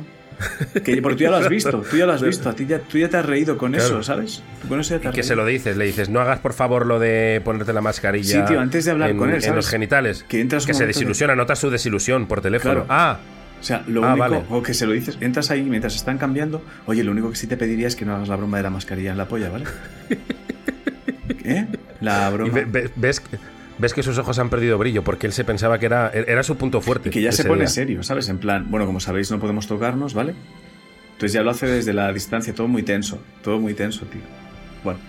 [0.83, 2.79] Que, porque tú ya lo has visto, tú ya lo has visto, a ti ya,
[2.79, 3.85] tú ya te has reído con Claro.
[3.85, 4.43] eso, ¿sabes?
[4.69, 6.85] Con eso ya te Y que se lo dices, le dices, no hagas por favor
[6.85, 8.41] lo de ponerte la mascarilla.
[8.41, 9.55] Sí, tío, antes de hablar en, con él, en ¿sabes?
[9.55, 10.25] los genitales.
[10.27, 12.85] Que entras un se momento de- desilusiona, notas su desilusión por teléfono.
[12.85, 12.87] Claro.
[12.89, 13.17] Ah,
[13.59, 14.43] O sea, lo Ah, único, vale.
[14.51, 17.47] o que se lo dices, entras ahí mientras están cambiando, oye, lo único que sí
[17.47, 19.65] te pediría es que no hagas la broma de la mascarilla en la polla, ¿vale?
[21.43, 21.65] ¿Eh?
[22.01, 22.53] La broma.
[22.53, 23.37] ve- ve- ves, que-
[23.79, 26.55] ves que sus ojos han perdido brillo porque él se pensaba que era, era su
[26.57, 27.09] punto fuerte.
[27.09, 27.67] Y que ya se pone día.
[27.69, 28.29] serio, ¿sabes?
[28.29, 30.33] En plan, bueno, como sabéis, no podemos tocarnos, ¿vale?
[31.13, 34.21] Entonces ya lo hace desde la distancia, todo muy tenso, todo muy tenso, tío.
[34.83, 34.99] Bueno,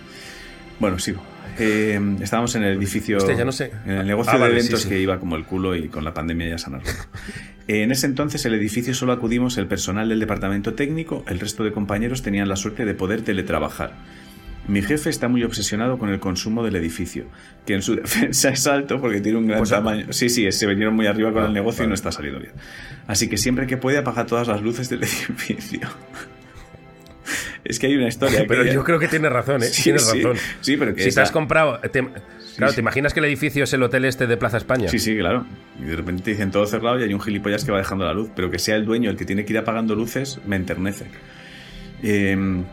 [0.79, 1.21] bueno, sigo.
[1.59, 3.71] Eh, estábamos en el edificio, Hostia, ya no sé.
[3.85, 4.89] en el negocio Ah, de vale, eventos sí.
[4.89, 7.05] que iba como el culo y con la pandemia ya se han arreglado.
[7.67, 11.71] En ese entonces el edificio solo acudimos el personal del departamento técnico, el resto de
[11.71, 13.93] compañeros tenían la suerte de poder teletrabajar.
[14.69, 17.25] Mi jefe está muy obsesionado con el consumo del edificio,
[17.65, 20.05] que en su defensa es alto porque tiene un gran Pues, tamaño.
[20.13, 22.53] Sí, sí, se vinieron muy arriba con Ah, el negocio y no está saliendo bien.
[23.07, 25.81] Así que siempre que puede apaga todas las luces del edificio.
[27.63, 28.43] es que hay una historia.
[28.47, 29.65] Pero que yo creo que tienes razón, ¿eh?
[29.65, 30.21] Sí, tienes sí.
[30.21, 30.37] razón.
[30.61, 31.79] Sí, pero que si te esa- has comprado.
[31.79, 32.07] te-
[32.57, 32.73] claro.
[32.73, 34.87] ¿te imaginas que el edificio es el hotel este de Plaza España?
[34.89, 35.45] Sí, sí, claro.
[35.81, 38.13] Y de repente te dicen todo cerrado y hay un gilipollas que va dejando la
[38.13, 38.29] luz.
[38.35, 41.05] Pero que sea el dueño el que tiene que ir apagando luces, me enternece.
[42.03, 42.63] Eh,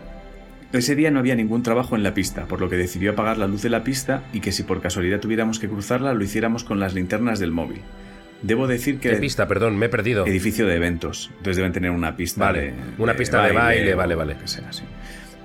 [0.72, 3.46] ese día no había ningún trabajo en la pista, por lo que decidió apagar la
[3.46, 6.80] luz de la pista y que si por casualidad tuviéramos que cruzarla, lo hiciéramos con
[6.80, 7.80] las linternas del móvil.
[8.42, 9.10] Debo decir que...
[9.10, 9.48] ¿Qué pista?
[9.48, 10.26] Perdón, me he perdido.
[10.26, 11.30] Edificio de eventos.
[11.38, 14.36] Entonces deben tener una pista Vale, de, una pista de baile, o vale, vale.
[14.36, 14.82] que sea, sí.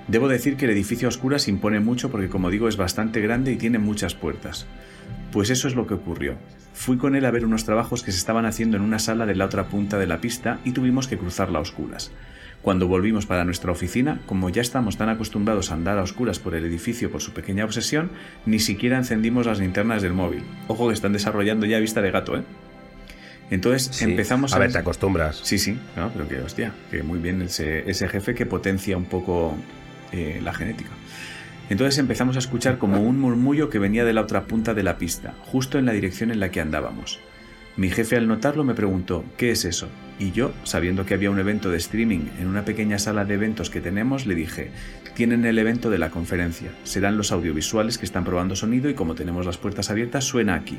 [0.07, 3.53] Debo decir que el edificio a oscuras impone mucho porque, como digo, es bastante grande
[3.53, 4.67] y tiene muchas puertas.
[5.31, 6.35] Pues eso es lo que ocurrió.
[6.73, 9.35] Fui con él a ver unos trabajos que se estaban haciendo en una sala de
[9.35, 12.11] la otra punta de la pista y tuvimos que cruzarla a oscuras.
[12.61, 16.53] Cuando volvimos para nuestra oficina, como ya estamos tan acostumbrados a andar a oscuras por
[16.53, 18.11] el edificio por su pequeña obsesión,
[18.45, 20.43] ni siquiera encendimos las linternas del móvil.
[20.67, 22.43] Ojo que están desarrollando ya vista de gato, ¿eh?
[23.49, 24.05] Entonces Sí.
[24.05, 25.41] empezamos A ver, te acostumbras.
[25.43, 29.05] Sí, sí, no, pero que hostia, que muy bien ese, ese jefe que potencia un
[29.05, 29.57] poco
[30.11, 30.91] eh, la genética.
[31.69, 34.97] Entonces empezamos a escuchar como un murmullo que venía de la otra punta de la
[34.97, 37.19] pista, justo en la dirección en la que andábamos.
[37.81, 39.87] Mi jefe al notarlo me preguntó, ¿qué es eso?
[40.19, 43.71] Y yo, sabiendo que había un evento de streaming en una pequeña sala de eventos
[43.71, 44.69] que tenemos, le dije,
[45.15, 49.15] tienen el evento de la conferencia, serán los audiovisuales que están probando sonido y como
[49.15, 50.77] tenemos las puertas abiertas, suena aquí.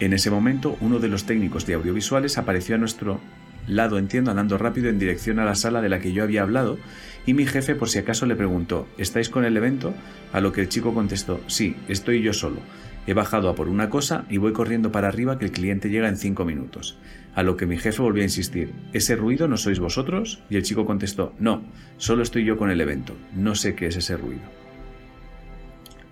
[0.00, 3.20] En ese momento, uno de los técnicos de audiovisuales apareció a nuestro
[3.68, 6.76] lado, entiendo, andando rápido en dirección a la sala de la que yo había hablado,
[7.24, 9.94] y mi jefe por si acaso le preguntó, ¿estáis con el evento?
[10.32, 12.58] A lo que el chico contestó, sí, estoy yo solo.
[13.06, 16.08] He bajado a por una cosa y voy corriendo para arriba que el cliente llega
[16.08, 16.98] en cinco minutos.
[17.34, 20.42] A lo que mi jefe volvió a insistir, ¿ese ruido no sois vosotros?
[20.50, 21.62] Y el chico contestó, no,
[21.96, 24.42] solo estoy yo con el evento, no sé qué es ese ruido.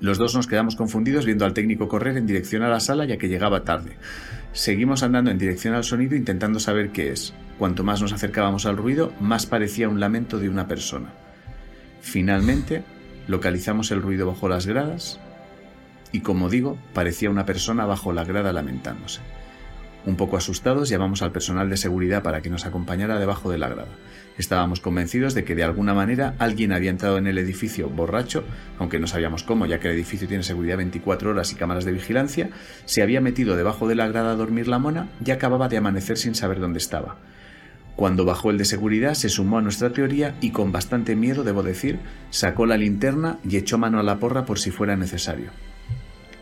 [0.01, 3.19] Los dos nos quedamos confundidos viendo al técnico correr en dirección a la sala ya
[3.19, 3.97] que llegaba tarde.
[4.53, 7.35] Seguimos andando en dirección al sonido intentando saber qué es.
[7.59, 11.13] Cuanto más nos acercábamos al ruido, más parecía un lamento de una persona.
[12.01, 12.85] Finalmente,
[13.27, 15.21] localizamos el ruido bajo las gradas
[16.13, 19.21] y como digo, parecía una persona bajo la grada lamentándose.
[20.07, 23.69] Un poco asustados llamamos al personal de seguridad para que nos acompañara debajo de la
[23.69, 23.91] grada.
[24.39, 28.45] Estábamos convencidos de que de alguna manera alguien había entrado en el edificio borracho,
[28.79, 31.93] aunque no sabíamos cómo, ya que el edificio tiene seguridad 24 horas y cámaras de
[31.93, 32.49] vigilancia,
[32.85, 36.17] se había metido debajo de la grada a dormir la mona y acababa de amanecer
[36.17, 37.17] sin saber dónde estaba.
[37.97, 41.65] Cuando bajó el de seguridad se sumó a nuestra teoría y con bastante miedo, debo
[41.65, 41.99] decir,
[42.31, 45.51] sacó la linterna y echó mano a la porra por si fuera necesario.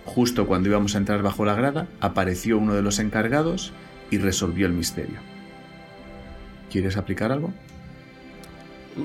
[0.07, 3.72] Justo cuando íbamos a entrar bajo la grada, apareció uno de los encargados
[4.11, 5.18] y resolvió el misterio.
[6.70, 7.52] ¿Quieres aplicar algo?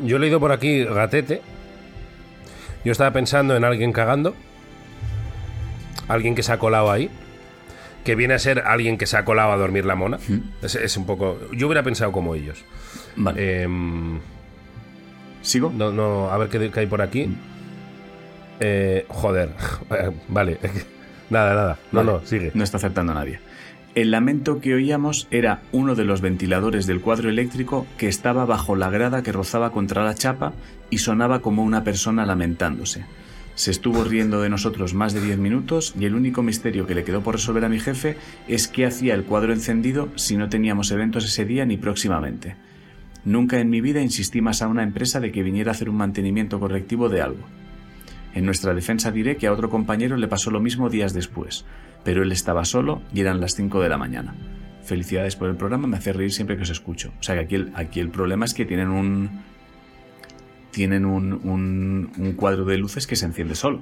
[0.05, 1.41] Yo he leído por aquí gatete.
[2.85, 4.35] Yo estaba pensando en alguien cagando.
[6.07, 7.09] Alguien que se ha colado ahí.
[8.05, 10.17] Que viene a ser alguien que se ha colado a dormir la mona.
[10.61, 11.39] Es, es un poco.
[11.51, 12.63] Yo hubiera pensado como ellos.
[13.15, 13.63] Vale.
[13.63, 14.19] Em,
[15.41, 15.71] ¿Sigo?
[15.75, 17.35] no, no, a ver qué, qué hay por aquí.
[18.61, 19.49] Eh, joder.
[20.29, 20.57] vale.
[21.29, 21.79] nada, nada.
[21.91, 22.11] No, Vale.
[22.13, 22.51] no, sigue.
[22.53, 23.39] No está acertando a nadie.
[23.93, 28.77] El lamento que oíamos era uno de los ventiladores del cuadro eléctrico que estaba bajo
[28.77, 30.53] la grada que rozaba contra la chapa
[30.89, 33.03] y sonaba como una persona lamentándose.
[33.55, 37.03] Se estuvo riendo de nosotros más de 10 minutos y el único misterio que le
[37.03, 38.15] quedó por resolver a mi jefe
[38.47, 42.55] es qué hacía el cuadro encendido si no teníamos eventos ese día ni próximamente.
[43.25, 45.97] Nunca en mi vida insistí más a una empresa de que viniera a hacer un
[45.97, 47.43] mantenimiento correctivo de algo.
[48.33, 51.65] En nuestra defensa diré que a otro compañero le pasó lo mismo días después,
[52.03, 54.33] pero él estaba solo y eran las 5 de la mañana.
[54.83, 57.11] Felicidades por el programa, me hace reír siempre que os escucho.
[57.19, 59.41] O sea que aquí el, aquí el problema es que tienen un.
[60.71, 63.81] Tienen un, un, un cuadro de luces que se enciende solo.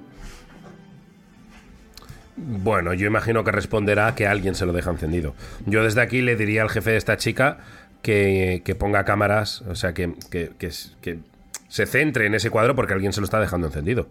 [2.35, 5.35] Bueno, yo imagino que responderá que alguien se lo deja encendido.
[5.65, 7.57] Yo desde aquí le diría al jefe de esta chica
[8.01, 10.71] que, que ponga cámaras, o sea, que, que- que-
[11.01, 11.19] que
[11.67, 14.07] se centre en ese cuadro porque alguien se lo está dejando encendido.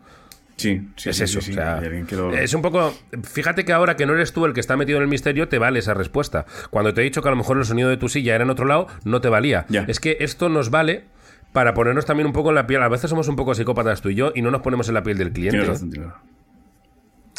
[0.58, 1.40] Sí, sí, es sí, eso.
[1.40, 1.80] sí, o sea,
[2.10, 2.92] lo- Es un poco.
[3.22, 5.58] Fíjate que ahora que no eres tú el que está metido en el misterio, te
[5.58, 6.44] vale esa respuesta.
[6.70, 8.50] Cuando te he dicho que a lo mejor el sonido de tu silla era en
[8.50, 9.64] otro lado, no te valía.
[9.70, 9.84] Ya.
[9.88, 11.04] Es que esto nos vale
[11.52, 12.82] para ponernos también un poco en la piel.
[12.82, 15.02] A veces somos un poco psicópatas tú y yo y no nos ponemos en la
[15.02, 15.64] piel del cliente.
[15.64, 15.92] Razón.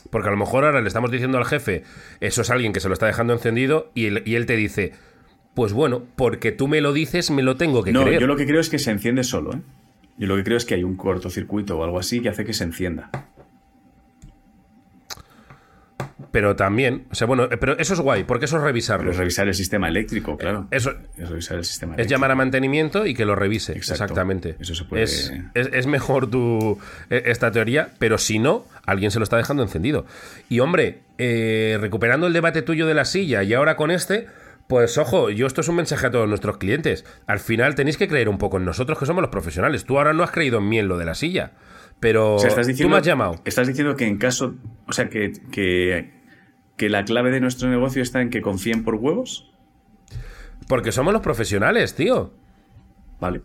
[0.10, 1.84] Porque a lo mejor ahora le estamos diciendo al jefe,
[2.22, 4.94] eso es alguien que se lo está dejando encendido, y él, y él te dice,
[5.54, 8.22] pues bueno, porque tú me lo dices, me lo tengo que No, creer.
[8.22, 9.62] yo lo que creo es que se enciende solo, ¿eh?
[10.20, 12.54] Yo lo que creo es que hay un cortocircuito o algo así que hace que
[12.54, 13.10] se encienda.
[16.32, 19.10] Pero también, o sea, bueno, pero eso es guay, porque eso es Pero revisarlo.
[19.10, 20.68] es revisar el sistema eléctrico, claro.
[20.70, 22.18] Eso Es revisar el sistema es eléctrico.
[22.18, 23.72] llamar a mantenimiento y que lo revise.
[23.72, 24.04] Exacto.
[24.04, 24.56] Exactamente.
[24.60, 26.78] Eso se puede- Es, es- es mejor tu,
[27.10, 30.06] eh, esta teoría, pero si no, alguien se lo está dejando encendido.
[30.50, 34.28] Y hombre, eh, recuperando el debate tuyo de la silla y ahora con este,
[34.70, 37.04] pues ojo, yo esto es un mensaje a todos nuestros clientes.
[37.26, 39.84] Al final tenéis que creer un poco en nosotros que somos los profesionales.
[39.84, 41.54] Tú ahora no has creído en mí en lo de la silla,
[42.00, 43.42] pero O sea, estás diciendo, tú me has llamado.
[43.46, 44.54] Estás diciendo que en caso.
[44.86, 46.12] O sea, que, que,
[46.78, 49.52] que la clave de nuestro negocio está en que confíen por huevos.
[50.68, 52.32] Porque somos los profesionales, tío.
[53.20, 53.42] Vale.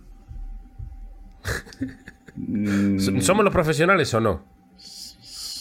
[3.22, 4.44] ¿Somos los profesionales o no?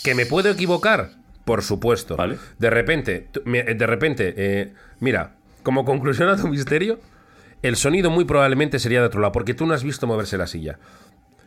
[0.04, 1.12] ¿Que me puedo equivocar?
[1.46, 2.18] Por supuesto.
[2.18, 2.38] Vale.
[2.60, 7.00] De repente, de repente, eh, mira, como conclusión a tu misterio,
[7.62, 10.48] el sonido muy probablemente sería de otro lado, porque tú no has visto moverse la
[10.48, 10.80] silla.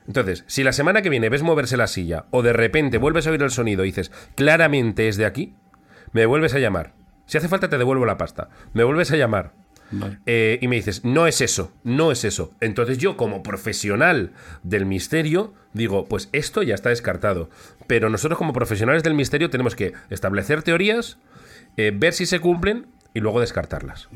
[0.07, 3.31] Entonces, si la semana que viene ves moverse la silla, o de repente vuelves a
[3.31, 5.55] oír el sonido y dices, claramente es de aquí,
[6.13, 6.95] me vuelves a llamar.
[7.27, 8.49] Si hace falta te devuelvo la pasta.
[8.73, 9.53] Me vuelves a llamar.
[9.91, 10.19] Vale.
[10.27, 12.53] Eh, y me dices, no es eso, no es eso.
[12.61, 17.51] Entonces yo, como profesional del misterio, digo, pues esto ya está descartado.
[17.87, 21.19] Pero nosotros como profesionales del misterio tenemos que establecer teorías,
[21.77, 22.87] eh, ver si se cumplen
[23.17, 24.09] y luego descartarlas.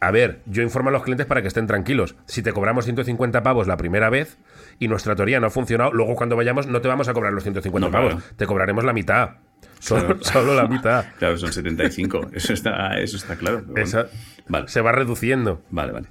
[0.00, 2.16] A ver, yo informo a los clientes para que estén tranquilos.
[2.26, 4.36] Si te cobramos 150 pavos la primera vez
[4.78, 7.42] y nuestra teoría no ha funcionado, luego cuando vayamos no te vamos a cobrar los
[7.44, 8.26] 150 No, pavos, claro.
[8.36, 9.30] te cobraremos la mitad.
[9.78, 10.18] Solo, Claro.
[10.24, 11.04] solo la mitad.
[11.18, 12.30] Claro, son 75.
[12.34, 13.58] Eso está, eso está claro.
[13.60, 13.82] pero bueno.
[13.84, 14.06] Esa-
[14.48, 15.62] Vale, Se va reduciendo.
[15.70, 16.08] vale, vale.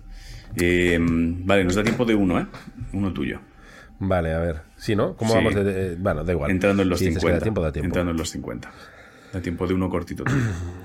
[0.55, 2.47] Eh, vale, nos da tiempo de uno, ¿eh?
[2.93, 3.39] Uno tuyo.
[3.99, 4.61] Vale, a ver.
[4.77, 5.15] ¿Sí, no?
[5.15, 5.37] ¿Cómo Sí.
[5.37, 6.49] vamos de, de- Bueno, da igual.
[6.51, 7.39] Entrando en los Si dices que 50.
[7.39, 7.85] da tiempo, da tiempo.
[7.87, 8.71] Entrando en los 50.
[9.31, 10.23] Da tiempo de uno cortito.
[10.25, 10.37] tuyo.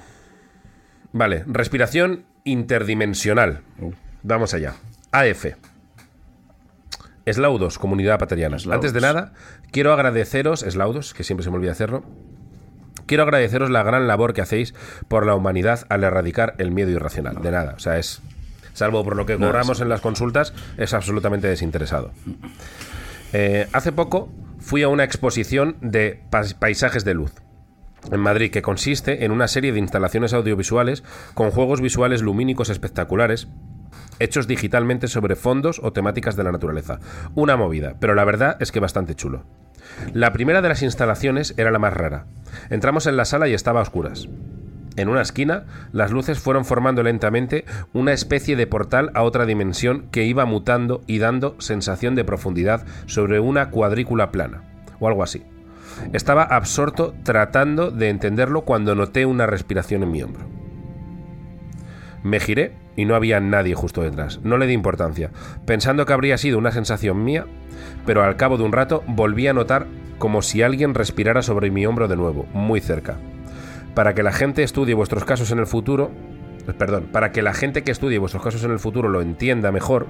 [1.17, 3.63] Vale, respiración interdimensional.
[3.81, 3.93] Uh.
[4.23, 4.75] Vamos allá.
[5.13, 5.47] AF.
[7.25, 8.57] Eslaudos, comunidad pateriana.
[8.57, 8.85] Eslaudos.
[8.85, 9.33] Antes de nada,
[9.71, 12.05] quiero agradeceros, Eslaudos, que siempre se me olvida hacerlo.
[13.07, 14.75] Quiero agradeceros la gran labor que hacéis
[15.09, 17.41] por la humanidad al erradicar el miedo irracional.
[17.41, 18.21] De nada, o sea, es.
[18.75, 22.11] Salvo por lo que cobramos en las consultas, es absolutamente desinteresado.
[23.33, 26.23] Eh, hace poco fui a una exposición de
[26.59, 27.33] paisajes de luz
[28.11, 31.03] en Madrid que consiste en una serie de instalaciones audiovisuales
[31.35, 33.49] con juegos visuales lumínicos espectaculares
[34.19, 37.01] hechos digitalmente sobre fondos o temáticas de la naturaleza.
[37.35, 39.45] Una movida, pero la verdad es que bastante chulo.
[40.13, 42.27] La primera de las instalaciones era la más rara.
[42.71, 44.29] Entramos en la sala y estaba a oscuras.
[44.97, 50.09] En una esquina, las luces fueron formando lentamente una especie de portal a otra dimensión
[50.11, 54.63] que iba mutando y dando sensación de profundidad sobre una cuadrícula plana,
[54.99, 55.45] o algo así.
[56.13, 60.47] Estaba absorto tratando de entenderlo cuando noté una respiración en mi hombro.
[62.23, 64.41] Me giré y no había nadie justo detrás.
[64.43, 65.31] No le di importancia,
[65.65, 67.47] pensando que habría sido una sensación mía,
[68.05, 69.87] pero al cabo de un rato volví a notar
[70.19, 73.17] como si alguien respirara sobre mi hombro de nuevo, muy cerca
[73.97, 76.11] para que la gente estudie vuestros casos en el futuro,
[76.79, 80.07] perdón, para que la gente que estudie vuestros casos en el futuro lo entienda mejor,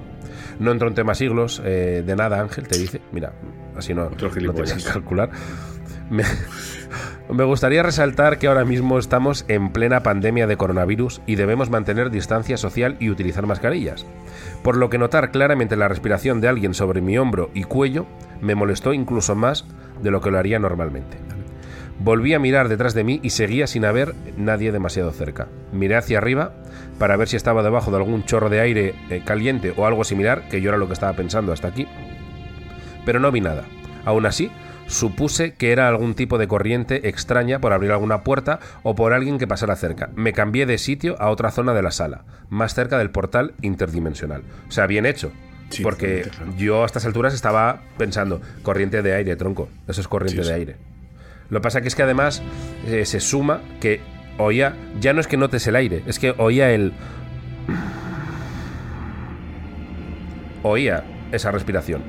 [0.59, 3.31] no entro en temas siglos, eh, de nada Ángel, te dice, mira,
[3.77, 5.29] así no, no te calcular.
[6.09, 12.09] Me, gustaría resaltar que ahora mismo estamos en plena pandemia de coronavirus y debemos mantener
[12.09, 14.05] distancia social y utilizar mascarillas.
[14.63, 18.05] Por lo que notar claramente la respiración de alguien sobre mi hombro y cuello
[18.41, 19.65] me molestó incluso más
[20.01, 21.17] de lo que lo haría normalmente.
[21.99, 25.47] Volví a mirar detrás de mí y seguía sin haber nadie demasiado cerca.
[25.71, 26.53] Miré hacia arriba
[26.99, 30.47] para ver si estaba debajo de algún chorro de aire eh, caliente o algo similar,
[30.47, 31.87] que yo era lo que estaba pensando hasta aquí.
[33.03, 33.63] Pero no vi nada.
[34.05, 34.51] Aún así,
[34.87, 39.37] supuse que era algún tipo de corriente extraña por abrir alguna puerta o por alguien
[39.37, 40.09] que pasara cerca.
[40.15, 44.43] Me cambié de sitio a otra zona de la sala, más cerca del portal interdimensional.
[44.67, 45.31] O sea, bien hecho.
[45.83, 49.69] porque yo a estas alturas estaba pensando, corriente de aire, tronco.
[49.87, 50.75] Eso es corriente de aire.
[51.49, 52.41] Lo que pasa que es que además
[52.87, 54.01] eh, se suma que
[54.37, 56.93] oía, ya no es que notes el aire, es que oía el...
[60.63, 62.01] Oía esa respiración.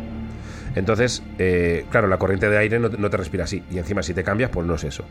[0.79, 3.65] Entonces, eh, claro, la corriente de aire no, no, te respira así.
[3.69, 5.05] Y encima si te cambias, pues no es eso.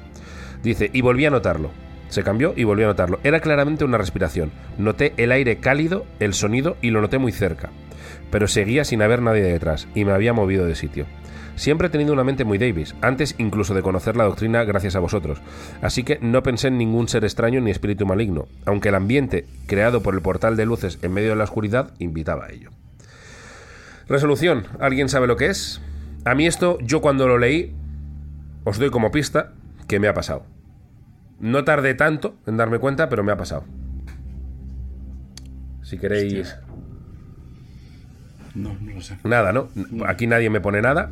[0.64, 1.72] Dice, y volví a notarlo.
[2.08, 3.20] Se cambió y volví a notarlo.
[3.26, 4.52] Era claramente una respiración.
[4.78, 7.70] Noté el aire cálido, el sonido y lo noté muy cerca.
[8.32, 11.06] Pero seguía sin haber nadie detrás y me había movido de sitio.
[11.58, 15.00] Siempre he tenido una mente muy Davis, antes incluso de conocer la doctrina gracias a
[15.00, 15.42] vosotros,
[15.82, 20.04] así que no pensé en ningún ser extraño ni espíritu maligno, aunque el ambiente creado
[20.04, 22.70] por el portal de luces en medio de la oscuridad invitaba a ello.
[24.08, 25.82] Resolución, ¿alguien sabe lo que es?
[26.26, 27.76] A mí esto, yo cuando lo leí,
[28.64, 29.54] os doy como pista
[29.88, 30.46] que me ha pasado.
[31.40, 33.66] No tardé tanto en darme cuenta, pero me ha pasado.
[35.84, 36.58] Si queréis...
[38.56, 39.18] No, no lo sé.
[39.24, 39.70] Nada, ¿no?
[40.08, 41.12] Aquí nadie me pone nada.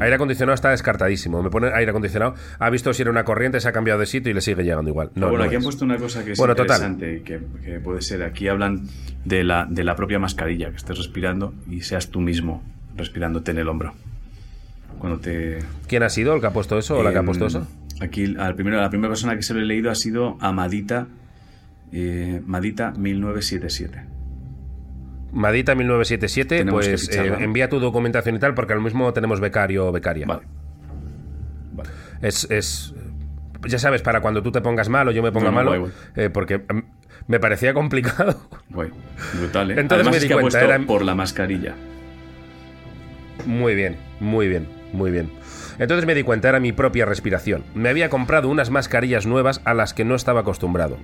[0.00, 1.42] Aire acondicionado está descartadísimo.
[1.42, 2.34] Me pone aire acondicionado.
[2.58, 4.90] Ha visto si era una corriente, se ha cambiado de sitio y le sigue llegando
[4.90, 5.10] igual.
[5.14, 8.22] No, bueno, aquí han puesto una cosa que es interesante, que, que, puede ser.
[8.22, 8.88] Aquí hablan
[9.24, 12.62] de la, de la propia mascarilla, que estés respirando y seas tú mismo
[12.96, 13.94] respirándote en el hombro.
[14.98, 15.58] Cuando te...
[15.88, 17.66] ¿Quién ha sido el que ha puesto eso o la que ha puesto eso?
[18.00, 21.08] Aquí, al primero, la primera persona que se lo he leído ha sido Amadita,
[21.92, 24.21] eh, Madita 1977.
[25.32, 29.92] Madita 1977, pues eh, envía tu documentación y tal, porque al mismo tenemos becario o
[29.92, 30.26] becaria.
[30.26, 30.42] Vale.
[32.20, 32.94] Es, es,
[33.66, 36.62] Ya sabes, para cuando tú te pongas mal o yo me ponga malo, eh, porque
[37.26, 38.48] me parecía complicado.
[38.68, 39.74] brutal, ¿eh?
[39.78, 40.78] Entonces me di cuenta, era...
[40.80, 41.74] por la mascarilla.
[43.46, 45.30] Muy bien, muy bien, muy bien.
[45.82, 47.64] Entonces me di cuenta, era mi propia respiración.
[47.74, 50.96] Me había comprado unas mascarillas nuevas a las que no estaba acostumbrado.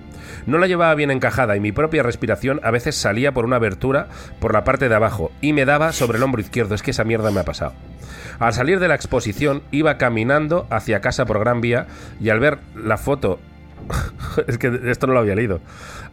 [0.45, 4.07] No la llevaba bien encajada y mi propia respiración a veces salía por una abertura
[4.39, 6.75] por la parte de abajo y me daba sobre el hombro izquierdo.
[6.75, 7.73] Es que esa mierda me ha pasado.
[8.39, 11.87] Al salir de la exposición iba caminando hacia casa por Gran Vía
[12.21, 13.41] y al ver la foto
[14.47, 15.59] es que esto no lo había leído.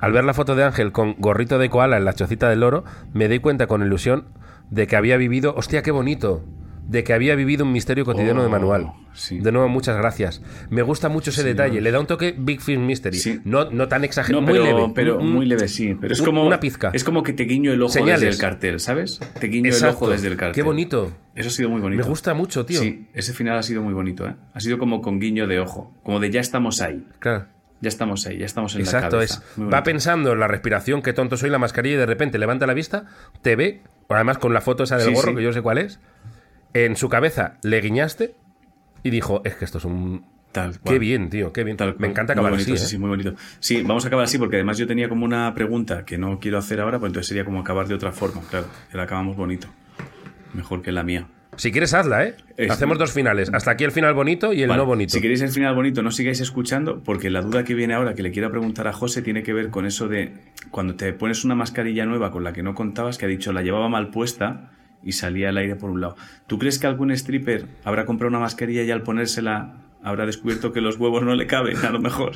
[0.01, 2.83] Al ver la foto de Ángel con gorrito de koala en la chocita del loro,
[3.13, 4.25] me di cuenta con ilusión
[4.71, 5.55] de que había vivido.
[5.57, 6.43] ¡Hostia, qué bonito!
[6.89, 8.87] De que había vivido un misterio cotidiano de manual.
[8.89, 10.43] Oh, de nuevo, muchas gracias.
[10.71, 11.81] Me gusta mucho ese detalle.
[11.81, 13.41] Le da un toque Big Film Mystery.
[13.45, 14.93] No, no tan exagerado, muy leve.
[14.95, 15.97] Pero muy leve, sí.
[16.01, 16.91] Pero es como una pizca.
[16.93, 19.21] Es como que te guiño el ojo desde el cartel, ¿sabes?
[19.41, 20.55] Te guiño el ojo desde el cartel.
[20.55, 21.13] Qué bonito.
[21.35, 22.03] Eso ha sido muy bonito.
[22.03, 22.81] Me gusta mucho, tío.
[22.81, 24.35] Sí, ese final ha sido muy bonito, ¿eh?
[24.55, 25.93] Ha sido como con guiño de ojo.
[26.03, 27.07] Como de ya estamos ahí.
[27.19, 27.47] Claro.
[27.81, 29.43] Ya estamos ahí, ya estamos en Exacto, la cabeza.
[29.57, 29.63] es.
[29.73, 32.73] Va pensando en la respiración, qué tonto soy, la mascarilla, y de repente levanta la
[32.73, 33.05] vista,
[33.43, 36.01] te ve, además con la foto esa del gorro, que yo sé cuál es,
[36.85, 38.35] en su cabeza le guiñaste
[39.03, 40.25] y dijo, es que esto es un...
[40.53, 41.77] Tal Qué bien, tío, qué bien.
[41.99, 42.73] Me encanta acabar así.
[42.73, 42.79] ¿eh?
[42.79, 43.35] Sí, sí, muy bonito.
[43.61, 46.57] Sí, vamos a acabar así porque además yo tenía como una pregunta que no quiero
[46.57, 48.67] hacer ahora, pues entonces sería como acabar de otra forma, claro.
[48.91, 49.69] Que la acabamos bonito.
[50.55, 51.27] Mejor que la mía.
[51.57, 52.37] Si quieres, hazla, ¿eh?
[52.71, 53.51] Hacemos dos finales.
[53.53, 55.13] Hasta aquí el final bonito y el no bonito.
[55.13, 58.23] Si queréis el final bonito, no sigáis escuchando, porque la duda que viene ahora, que
[58.23, 60.33] le quiero preguntar a José, tiene que ver con eso de
[60.71, 63.63] cuando te pones una mascarilla nueva con la que no contabas, que ha dicho la
[63.63, 64.71] llevaba mal puesta
[65.07, 66.17] y salía el aire por un lado.
[66.49, 70.81] ¿Tú crees que algún stripper habrá comprado una mascarilla y al ponérsela habrá descubierto que
[70.81, 72.33] los huevos no le caben, a lo mejor?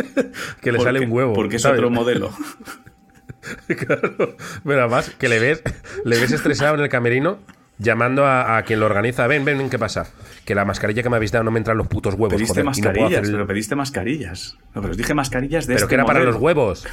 [0.60, 1.32] que le sale un huevo.
[1.32, 2.30] Porque es otro modelo.
[3.66, 4.36] claro.
[4.64, 5.62] Pero además, que le ves,
[6.04, 7.38] le ves estresado en el camerino
[7.78, 9.26] llamando a, a quien lo organiza.
[9.26, 10.06] Ven, ven, ¿qué pasa?
[10.44, 12.34] Que la mascarilla que me habéis dado no me entran los putos huevos.
[12.34, 14.58] Pediste joder, no mascarillas, el- pero pediste mascarillas.
[14.74, 16.86] No, pero os dije mascarillas de Pero este que era para los huevos.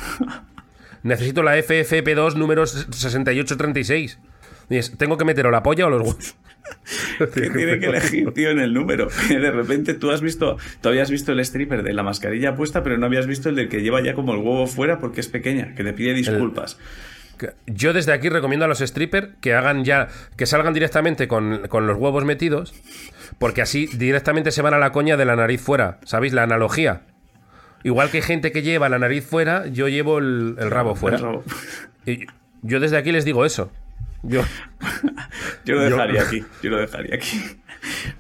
[1.04, 4.20] Necesito la FFP2 número 6836.
[4.72, 6.36] Dices, ¿Tengo que meter o la polla o los huevos?
[7.18, 9.10] que tiene que elegir, tío, en el número.
[9.30, 12.98] De repente tú has visto, tú habías visto el stripper de la mascarilla puesta, pero
[12.98, 15.76] no habías visto el del que lleva ya como el huevo fuera porque es pequeña,
[15.76, 16.78] que te pide disculpas.
[17.66, 20.08] Yo desde aquí recomiendo a los strippers que hagan ya,
[20.38, 22.74] que salgan directamente con, con los huevos metidos,
[23.40, 26.00] porque así directamente se van a la coña de la nariz fuera.
[26.06, 26.32] ¿Sabéis?
[26.32, 27.02] La analogía.
[27.84, 31.18] Igual que hay gente que lleva la nariz fuera, yo llevo el, el rabo fuera.
[31.18, 31.44] El rabo.
[32.06, 32.28] Y
[32.62, 33.72] yo desde aquí les digo eso.
[34.24, 34.44] Yo,
[35.66, 37.42] Yo lo Yo- dejaría aquí, yo lo dejaría aquí.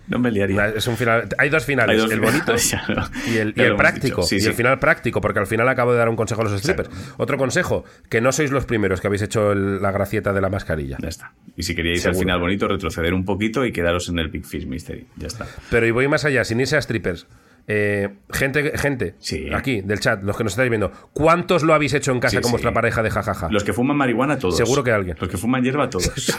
[0.07, 0.69] No me liaría.
[0.69, 1.29] es un final.
[1.37, 2.55] Hay dos finales, Hay dos el bonito
[3.31, 4.23] y el, y el práctico.
[4.23, 4.47] Sí, y sí.
[4.47, 6.89] el final práctico, porque al final acabo de dar un consejo a los strippers.
[7.17, 10.49] Otro consejo, que no sois los primeros que habéis hecho el- la gracieta de la
[10.49, 10.97] mascarilla.
[10.99, 11.33] Ya está.
[11.55, 12.19] Y si queríais al Seguro.
[12.25, 15.05] final bonito, retroceder un poquito y quedaros en el Big Fish Mystery.
[15.17, 15.45] Ya está.
[15.69, 17.27] Pero y voy más allá, sin irse a strippers.
[17.67, 19.49] Eh, gente, gente, Sí.
[19.53, 22.35] aquí del chat, los que nos estáis viendo, ¿cuántos lo habéis hecho en casa Sí,
[22.37, 22.51] con sí.
[22.51, 23.47] vuestra pareja de jajaja?
[23.51, 24.57] Los que fuman marihuana, todos.
[24.57, 25.15] Seguro que alguien.
[25.19, 26.11] Los que fuman hierba, todos.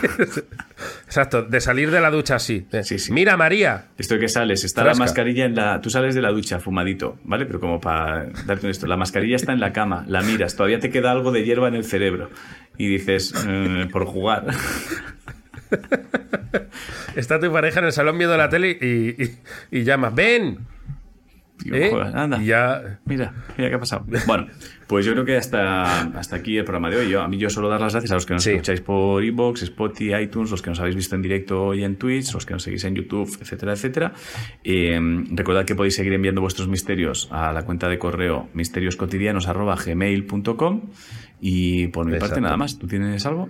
[1.07, 2.67] Exacto, de salir de la ducha así.
[2.73, 3.13] eh, Sí, sí.
[3.13, 3.87] Mira, María.
[3.99, 4.99] Esto que sales, está Frasca.
[4.99, 5.81] la mascarilla en la.
[5.81, 7.47] Tú sales de la ducha fumadito, ¿vale?
[7.47, 8.87] Pero como para darte esto.
[8.87, 11.75] La mascarilla está en la cama, la miras, todavía te queda algo de hierba en
[11.75, 12.31] el cerebro.
[12.79, 14.47] Y dices, eh, por jugar.
[17.17, 19.39] Está tu pareja en el salón viendo la tele y, y,
[19.71, 20.59] y llamas, ven.
[21.65, 21.91] Digo, ¿eh?
[21.91, 22.43] "Joder, anda.
[22.43, 22.99] Ya.
[23.05, 24.05] Mira, mira qué ha pasado.
[24.27, 24.47] Bueno,
[24.87, 27.09] pues yo creo que hasta, hasta aquí el programa de hoy.
[27.11, 28.51] Yo, a mí yo solo dar las gracias a los que nos Sí.
[28.51, 32.33] escucháis por iVoox, Spotify, iTunes, los que nos habéis visto en directo hoy en Twitch,
[32.35, 34.13] los que nos seguís en YouTube, etcétera, etcétera.
[34.65, 34.99] Eh,
[35.31, 40.83] recordad que podéis seguir enviando vuestros misterios a la cuenta de correo misterioscotidianos.gmail.com
[41.41, 42.79] y por mi parte nada más.
[42.79, 43.49] ¿Tú tienes algo?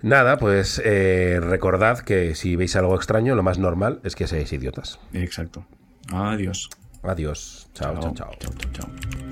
[0.00, 4.52] Nada, pues eh, recordad que si veis algo extraño, lo más normal es que seáis
[4.52, 5.00] idiotas.
[5.12, 5.66] Exacto.
[6.12, 6.70] Adiós.
[7.02, 7.68] Adiós.
[7.74, 8.14] chao, chao.
[8.14, 8.32] chao.
[8.38, 8.86] chao, chao.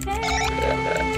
[0.05, 1.16] chao.